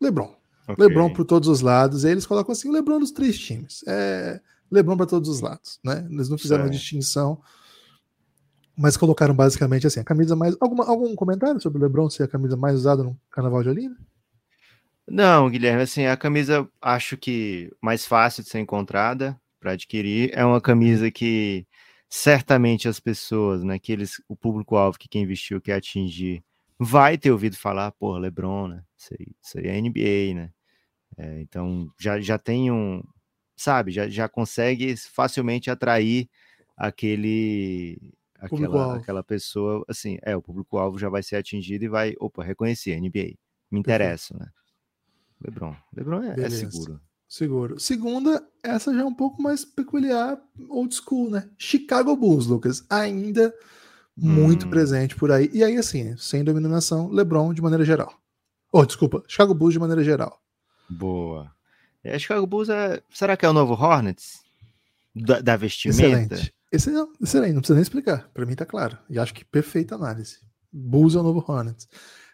[0.00, 0.34] LeBron.
[0.68, 0.86] Okay.
[0.86, 2.04] LeBron por todos os lados.
[2.04, 3.84] E eles colocam assim, LeBron dos três times.
[3.86, 4.40] É
[4.72, 6.06] LeBron para todos os lados, né?
[6.10, 7.40] Eles não fizeram uma distinção,
[8.76, 12.28] mas colocaram basicamente assim, a camisa mais alguma, algum comentário sobre o LeBron ser a
[12.28, 13.96] camisa mais usada no Carnaval de Olinda?
[15.06, 20.44] Não, Guilherme, assim, a camisa acho que mais fácil de ser encontrada para adquirir é
[20.44, 21.66] uma camisa que
[22.08, 26.42] certamente as pessoas, né, que eles, o público-alvo que quem investiu quer atingir,
[26.78, 28.82] vai ter ouvido falar, porra, LeBron, né?
[28.96, 30.50] Isso aí, isso aí é NBA, né?
[31.16, 33.02] É, então já, já tem um,
[33.56, 36.28] sabe, já, já consegue facilmente atrair
[36.76, 37.98] aquele
[38.42, 43.00] aquela, aquela pessoa, assim, é, o público-alvo já vai ser atingido e vai, opa, reconhecer,
[43.00, 43.34] NBA,
[43.70, 44.48] me interessa, né?
[45.40, 47.00] LeBron, LeBron é, é seguro.
[47.28, 47.80] Seguro.
[47.80, 50.38] Segunda, essa já é um pouco mais peculiar,
[50.68, 51.48] old school, né?
[51.56, 53.54] Chicago Bulls, Lucas, ainda
[54.16, 54.70] muito hum.
[54.70, 55.48] presente por aí.
[55.52, 58.12] E aí, assim, sem dominação, LeBron de maneira geral.
[58.70, 60.40] Oh, desculpa, Chicago Bulls de maneira geral.
[60.90, 61.50] Boa.
[62.04, 63.00] É, Chicago Bulls é.
[63.10, 64.42] Será que é o novo Hornets?
[65.14, 66.34] Da, da vestimenta?
[66.34, 66.54] Excelente.
[66.72, 68.30] Excelente, excelente, não precisa nem explicar.
[68.32, 68.98] Para mim tá claro.
[69.10, 70.38] E acho que perfeita análise.
[70.72, 71.86] Bulls é o novo Hornets.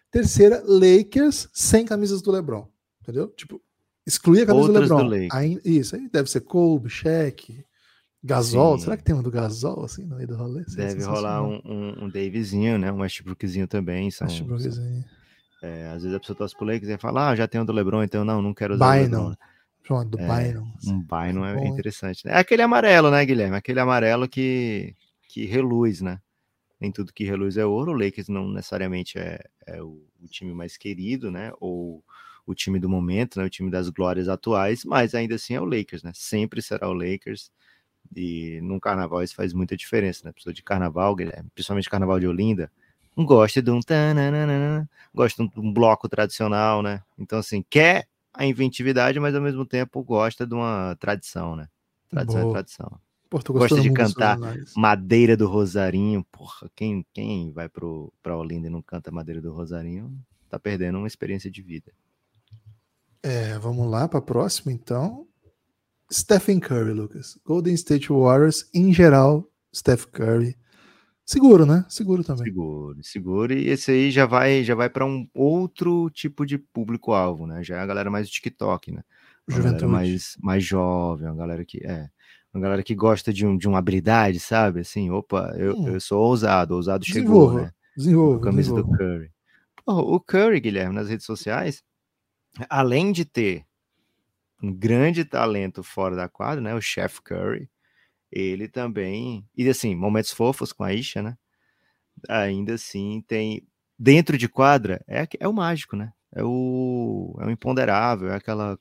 [0.09, 2.67] Terceira, Lakers sem camisas do LeBron.
[3.01, 3.27] Entendeu?
[3.29, 3.61] Tipo,
[4.07, 5.27] excluir a camisa Outras do LeBron.
[5.27, 7.65] Do aí, isso aí deve ser Kobe, Shaq,
[8.23, 8.77] Gasol.
[8.77, 8.85] Sim.
[8.85, 10.63] Será que tem um do Gasol assim no meio do rolê?
[10.75, 12.91] Deve rolar um, um, um Davisinho, né?
[12.91, 14.09] Um Westbrookzinho também.
[14.09, 15.03] São, Westbrookzinho.
[15.61, 17.73] É, às vezes a pessoa torce pro Lakers e fala, ah, já tem um do
[17.73, 19.17] LeBron, então não, não quero usar Bynum.
[19.17, 19.48] o LeBron.
[19.89, 20.71] Pronto, do é, Byron.
[20.85, 22.23] Um Byron é, interessante.
[22.23, 22.33] Né?
[22.33, 23.55] É aquele amarelo, né, Guilherme?
[23.55, 26.21] Aquele amarelo que, que reluz, né?
[26.79, 27.91] Nem tudo que reluz é ouro.
[27.91, 31.51] O Lakers não necessariamente é, é o, o, time mais querido, né?
[31.59, 32.03] Ou
[32.45, 33.45] o time do momento, né?
[33.45, 36.11] O time das glórias atuais, mas ainda assim é o Lakers, né?
[36.13, 37.51] Sempre será o Lakers.
[38.15, 40.31] E num carnaval isso faz muita diferença, né?
[40.31, 42.71] Pessoa de carnaval, Guilherme, principalmente carnaval de Olinda,
[43.17, 43.79] não gosta de um
[45.15, 47.01] gosta de um bloco tradicional, né?
[47.17, 51.67] Então, assim, quer a inventividade, mas ao mesmo tempo gosta de uma tradição, né?
[52.09, 52.51] Tradição é Boa.
[52.51, 52.99] é tradição.
[53.29, 54.39] Pô, gosta de cantar
[54.75, 56.25] Madeira do Rosarinho.
[56.31, 60.11] Porra, quem, quem vai pro, pra Olinda e não canta Madeira do Rosarinho
[60.49, 61.93] tá perdendo uma experiência de vida.
[63.21, 65.27] É, vamos lá para a próxima, então.
[66.11, 67.37] Stephen Curry, Lucas.
[67.45, 70.57] Golden State Warriors, em geral, Steph Curry.
[71.29, 71.85] Seguro, né?
[71.87, 72.45] Seguro também.
[72.45, 73.53] Seguro, seguro.
[73.53, 77.63] E esse aí já vai, já vai para um outro tipo de público-alvo, né?
[77.63, 79.03] Já é a galera mais do TikTok, né?
[79.47, 79.91] Uma Juventude.
[79.91, 82.09] mais, mais jovem, uma galera que é
[82.51, 84.79] uma galera que gosta de, um, de uma habilidade, sabe?
[84.79, 85.89] Assim, opa, eu, hum.
[85.89, 87.71] eu sou ousado, ousado chegou, né?
[87.95, 89.31] Desenvolva, camisa do Curry.
[89.85, 91.83] Pô, o Curry, Guilherme, nas redes sociais,
[92.67, 93.63] além de ter
[94.63, 96.73] um grande talento fora da quadra, né?
[96.73, 97.69] O Chef Curry,
[98.31, 99.47] ele também.
[99.55, 101.37] E assim, momentos fofos com a Isha, né?
[102.29, 103.67] Ainda assim, tem.
[103.97, 106.13] Dentro de quadra, é, é o mágico, né?
[106.33, 108.77] É o, é o imponderável, é aquela.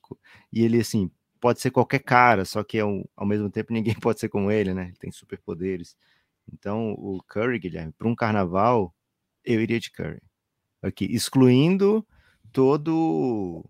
[0.53, 4.21] E ele, assim, pode ser qualquer cara, só que ao, ao mesmo tempo ninguém pode
[4.21, 4.85] ser como ele, né?
[4.89, 5.97] Ele tem superpoderes.
[6.53, 8.95] Então, o Curry, Guilherme, para um carnaval,
[9.45, 10.23] eu iria de Curry.
[10.83, 12.07] Aqui, excluindo
[12.53, 13.65] todo.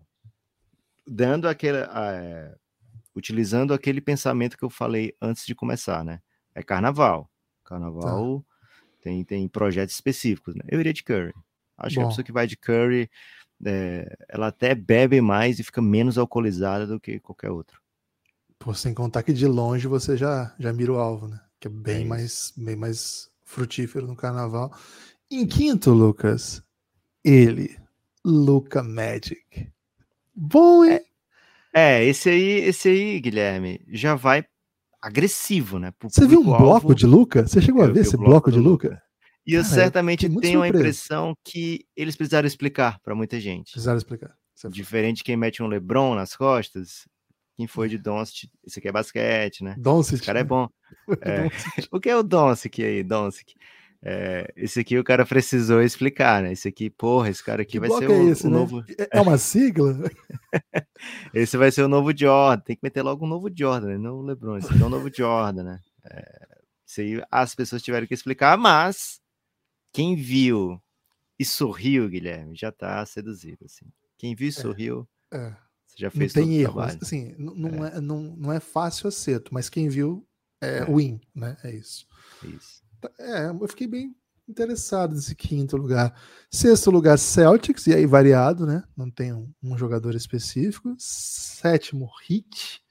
[1.07, 1.79] dando aquele.
[1.83, 2.59] Uh,
[3.19, 6.21] utilizando aquele pensamento que eu falei antes de começar, né?
[6.55, 7.29] É carnaval.
[7.63, 8.77] Carnaval tá.
[9.01, 10.63] tem, tem projetos específicos, né?
[10.67, 11.33] Eu iria de Curry.
[11.77, 12.01] Acho Bom.
[12.01, 13.09] que a pessoa que vai de Curry,
[13.65, 17.79] é, ela até bebe mais e fica menos alcoolizada do que qualquer outro.
[18.57, 21.39] Pô, sem contar que de longe você já, já mira o alvo, né?
[21.59, 24.73] Que é bem, é mais, bem mais frutífero no carnaval.
[25.31, 26.61] Em quinto, Lucas,
[27.23, 27.77] ele,
[28.25, 29.71] Luca Magic.
[30.35, 31.01] Bom, hein?
[31.73, 34.43] É, esse aí, esse aí, Guilherme, já vai
[35.01, 35.93] agressivo, né?
[36.03, 37.47] Você viu um bloco de Luca?
[37.47, 38.89] Você chegou a ver esse bloco, bloco de Luca?
[38.89, 39.03] Luca?
[39.45, 43.71] E eu Cara, certamente eu tenho a impressão que eles precisaram explicar para muita gente.
[43.71, 44.35] Precisaram explicar.
[44.69, 47.07] Diferente de quem mete um LeBron nas costas,
[47.55, 49.75] quem foi de Doncic, esse aqui é basquete, né?
[49.77, 50.15] Doncic.
[50.15, 50.67] Esse cara é bom.
[51.21, 51.47] É.
[51.91, 53.53] o que é o Doncic aí, Doncic?
[54.01, 56.53] É, esse aqui o cara precisou explicar, né?
[56.53, 58.57] Esse aqui, porra, esse cara aqui que vai ser é o, esse, o né?
[58.57, 58.83] novo.
[58.97, 59.93] É, é uma sigla?
[61.33, 62.63] esse vai ser o novo Jordan.
[62.63, 63.97] Tem que meter logo um novo Jordan, né?
[63.97, 64.57] Não o LeBron.
[64.57, 65.79] Esse aqui é o novo Jordan, né?
[66.05, 66.47] É,
[66.87, 69.19] isso aí as pessoas tiveram que explicar, mas
[69.91, 70.81] quem viu
[71.37, 73.85] e sorriu, Guilherme, já tá seduzido, assim.
[74.17, 75.53] Quem viu e é, sorriu, é,
[75.85, 77.97] você já fez não tem erro, assim, não é.
[77.97, 78.01] é.
[78.01, 80.25] não, não é fácil acerto, mas quem viu
[80.61, 81.57] é, win, né?
[81.63, 82.05] É isso.
[82.43, 82.88] Isso.
[83.19, 84.15] É, eu fiquei bem
[84.47, 86.13] interessado nesse quinto lugar.
[86.49, 88.83] Sexto lugar, Celtics, e aí variado, né?
[88.97, 90.95] Não tem um, um jogador específico.
[90.97, 92.81] Sétimo, Heat.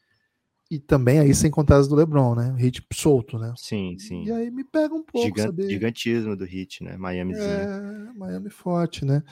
[0.70, 2.54] E também aí sem contar as do LeBron, né?
[2.58, 3.54] Hit solto, né?
[3.56, 4.24] Sim, sim.
[4.24, 5.68] E aí me pega um pouco, Gigan- saber.
[5.68, 6.96] Gigantismo do Hit, né?
[6.98, 7.46] Miamizinho.
[7.46, 9.22] É, Miami forte, né?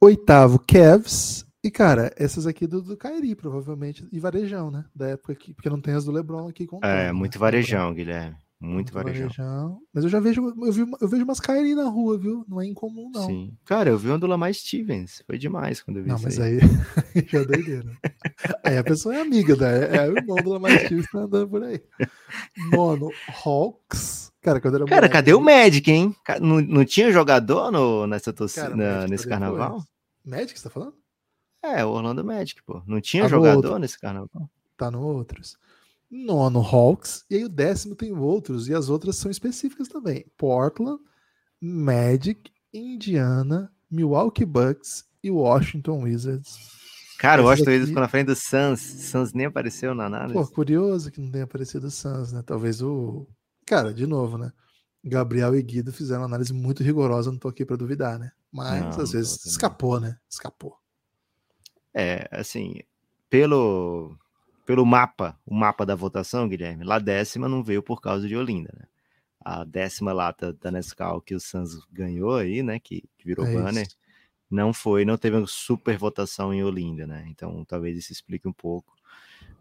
[0.00, 1.46] Oitavo, Cavs.
[1.62, 4.04] E, cara, essas aqui do, do Kairi, provavelmente.
[4.10, 4.84] E varejão, né?
[4.94, 8.36] Da época aqui, porque não tem as do LeBron aqui com É, muito varejão, Guilherme.
[8.64, 9.80] Muito varejão.
[9.92, 12.44] Mas eu já vejo, eu, vi, eu vejo umas Kairi na rua, viu?
[12.48, 13.26] Não é incomum, não.
[13.26, 13.56] Sim.
[13.64, 15.20] Cara, eu vi uma do Lamar Stevens.
[15.26, 16.60] Foi demais quando eu vi Não, isso mas aí.
[16.60, 17.90] aí já é doideira.
[18.64, 19.96] Aí a pessoa é amiga, né?
[19.96, 21.82] É o irmão do Lamar Stevens que tá andando por aí.
[22.70, 23.10] Nono,
[23.44, 24.30] Hawks.
[24.40, 26.14] Cara, quando era Cara, moleque, cadê o Magic, hein?
[26.40, 29.58] Não, não tinha jogador no, nessa torcida, na- nesse tá depois.
[29.58, 29.84] carnaval?
[30.24, 30.94] Magic, você tá falando?
[31.64, 32.80] É, o Orlando Magic, pô.
[32.86, 34.48] Não tinha no jogador nesse carnaval?
[34.76, 35.56] Tá no outros.
[36.12, 37.24] Nono, Hawks.
[37.30, 38.68] E aí o décimo tem outros.
[38.68, 40.26] E as outras são específicas também.
[40.36, 41.00] Portland,
[41.58, 46.58] Magic, Indiana, Milwaukee Bucks e Washington Wizards.
[47.18, 48.80] Cara, o Washington Wizards ficou na frente do Suns.
[48.80, 50.34] Suns nem apareceu na análise.
[50.34, 52.42] Pô, curioso que não tenha aparecido o Suns, né?
[52.44, 53.26] Talvez o.
[53.64, 54.52] Cara, de novo, né?
[55.02, 58.30] Gabriel e Guido fizeram uma análise muito rigorosa, não tô aqui pra duvidar, né?
[58.52, 60.16] Mas Não, às vezes escapou, né?
[60.30, 60.76] Escapou.
[61.94, 62.80] É, assim,
[63.28, 64.16] pelo,
[64.64, 68.72] pelo mapa, o mapa da votação, Guilherme, lá décima não veio por causa de Olinda,
[68.78, 68.86] né?
[69.44, 72.78] A décima lata da Nescau que o Suns ganhou aí, né?
[72.78, 73.96] Que, que virou É banner, isso.
[74.50, 77.24] não foi, não teve uma super votação em Olinda, né?
[77.28, 78.94] Então talvez isso explique um pouco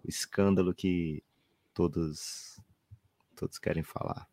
[0.03, 1.23] o escândalo que
[1.73, 2.59] todos
[3.35, 4.27] todos querem falar.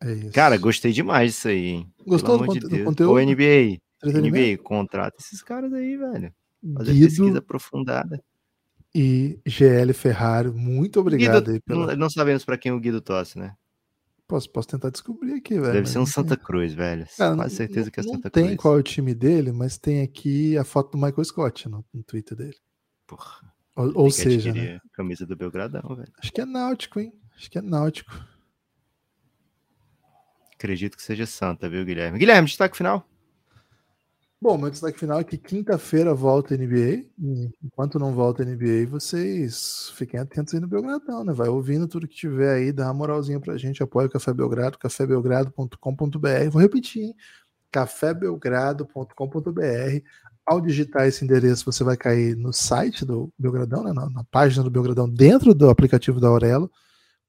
[0.00, 0.30] É.
[0.30, 1.92] Cara, gostei demais disso aí, hein?
[2.06, 3.12] Gostou do, de conte- do conteúdo?
[3.14, 3.80] Ô, NBA?
[4.04, 6.34] NBA, contrata esses caras aí, velho.
[6.74, 8.22] Fazer pesquisa Guido aprofundada.
[8.94, 11.86] E GL Ferrari, muito obrigado Guido, aí pela.
[11.88, 13.54] não, não sabemos pra quem o Guido torce, né?
[14.28, 15.72] Posso, posso tentar descobrir aqui, velho.
[15.72, 17.06] Deve ser um não tem- Santa Cruz, velho.
[17.18, 18.58] Cara, Quase não- certeza que é não Santa tem Cruz.
[18.58, 22.02] qual é o time dele, mas tem aqui a foto do Michael Scott no, no
[22.02, 22.56] Twitter dele.
[23.06, 24.78] Porra, Ou, tem ou seja, né?
[24.92, 26.10] Camisa do Belgradão, velho.
[26.18, 27.12] Acho que é náutico, hein?
[27.36, 28.12] Acho que é náutico.
[30.54, 32.18] Acredito que seja Santa, viu, Guilherme?
[32.18, 33.06] Guilherme, destaque final.
[34.42, 37.04] Bom, meu destaque final é que quinta-feira volta a NBA.
[37.62, 41.32] Enquanto não volta a NBA, vocês fiquem atentos aí no Belgradão, né?
[41.32, 44.78] Vai ouvindo tudo que tiver aí, dá uma moralzinha pra gente, apoia o Café Belgrado,
[44.78, 46.50] cafébelgrado.com.br.
[46.50, 47.14] Vou repetir, hein?
[47.70, 50.02] cafébelgrado.com.br.
[50.44, 53.92] Ao digitar esse endereço, você vai cair no site do Belgradão, né?
[53.92, 56.68] na, na página do Belgradão, dentro do aplicativo da Aurelo.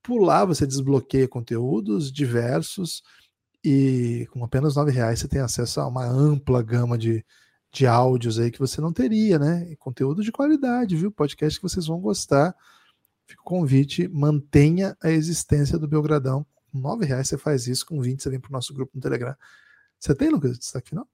[0.02, 3.04] Por lá você desbloqueia conteúdos diversos
[3.64, 7.26] e com apenas R$ reais você tem acesso a uma ampla gama de,
[7.72, 9.68] de áudios aí que você não teria, né?
[9.72, 11.12] E conteúdo de qualidade, viu?
[11.12, 12.56] Podcast que vocês vão gostar.
[13.26, 16.46] Fica convite, mantenha a existência do Belgradão.
[16.72, 19.02] Com R$ reais você faz isso, com 20 você vem para o nosso grupo no
[19.02, 19.36] Telegram.
[20.00, 21.08] Você tem, Lucas, destaque final?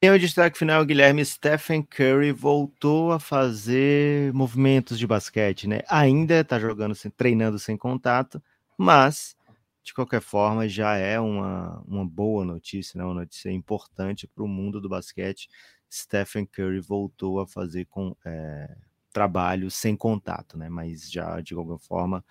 [0.00, 1.24] Tem o destaque final, Guilherme.
[1.24, 5.80] Stephen Curry voltou a fazer movimentos de basquete, né?
[5.88, 8.42] Ainda tá jogando, treinando sem contato,
[8.78, 9.36] mas
[9.82, 13.04] de qualquer forma já é uma, uma boa notícia, né?
[13.04, 15.48] Uma notícia importante para o mundo do basquete.
[15.90, 18.76] Stephen Curry voltou a fazer com é,
[19.12, 20.68] trabalho sem contato, né?
[20.68, 22.24] Mas já de qualquer forma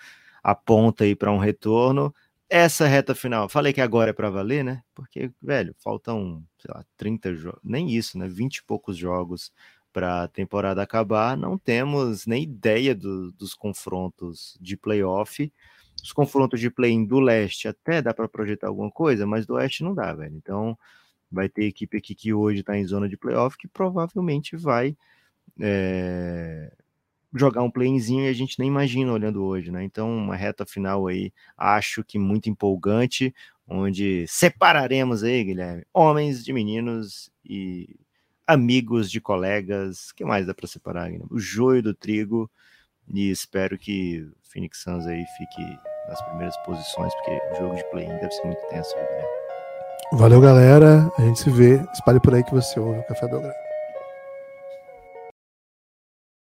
[0.44, 2.14] aponta aí para um retorno
[2.50, 4.82] essa reta final, falei que agora é para valer, né?
[4.96, 8.28] Porque, velho, faltam, sei lá, 30 jogos, nem isso, né?
[8.28, 9.52] 20 e poucos jogos
[9.94, 11.38] para a temporada acabar.
[11.38, 15.54] Não temos nem ideia do, dos confrontos de playoff.
[16.04, 19.84] Os confrontos de play-in do leste até dá para projetar alguma coisa, mas do oeste
[19.84, 20.36] não dá, velho.
[20.36, 20.78] Então,
[21.32, 24.96] vai ter equipe aqui que hoje está em zona de playoff que provavelmente vai.
[25.60, 26.72] É
[27.36, 29.84] jogar um playzinho e a gente nem imagina olhando hoje, né?
[29.84, 33.34] Então, uma reta final aí, acho que muito empolgante,
[33.68, 37.96] onde separaremos aí, Guilherme, homens de meninos e
[38.48, 40.12] amigos de colegas.
[40.12, 41.28] Que mais dá para separar, Guilherme?
[41.30, 42.50] O joio do trigo.
[43.12, 48.18] E espero que Phoenix Suns aí fique nas primeiras posições, porque o jogo de play-in
[48.18, 49.28] deve ser muito tenso, Guilherme.
[50.14, 51.08] Valeu, galera.
[51.18, 51.80] A gente se vê.
[51.94, 53.69] Espalhe por aí que você ouve o Café Belgrado.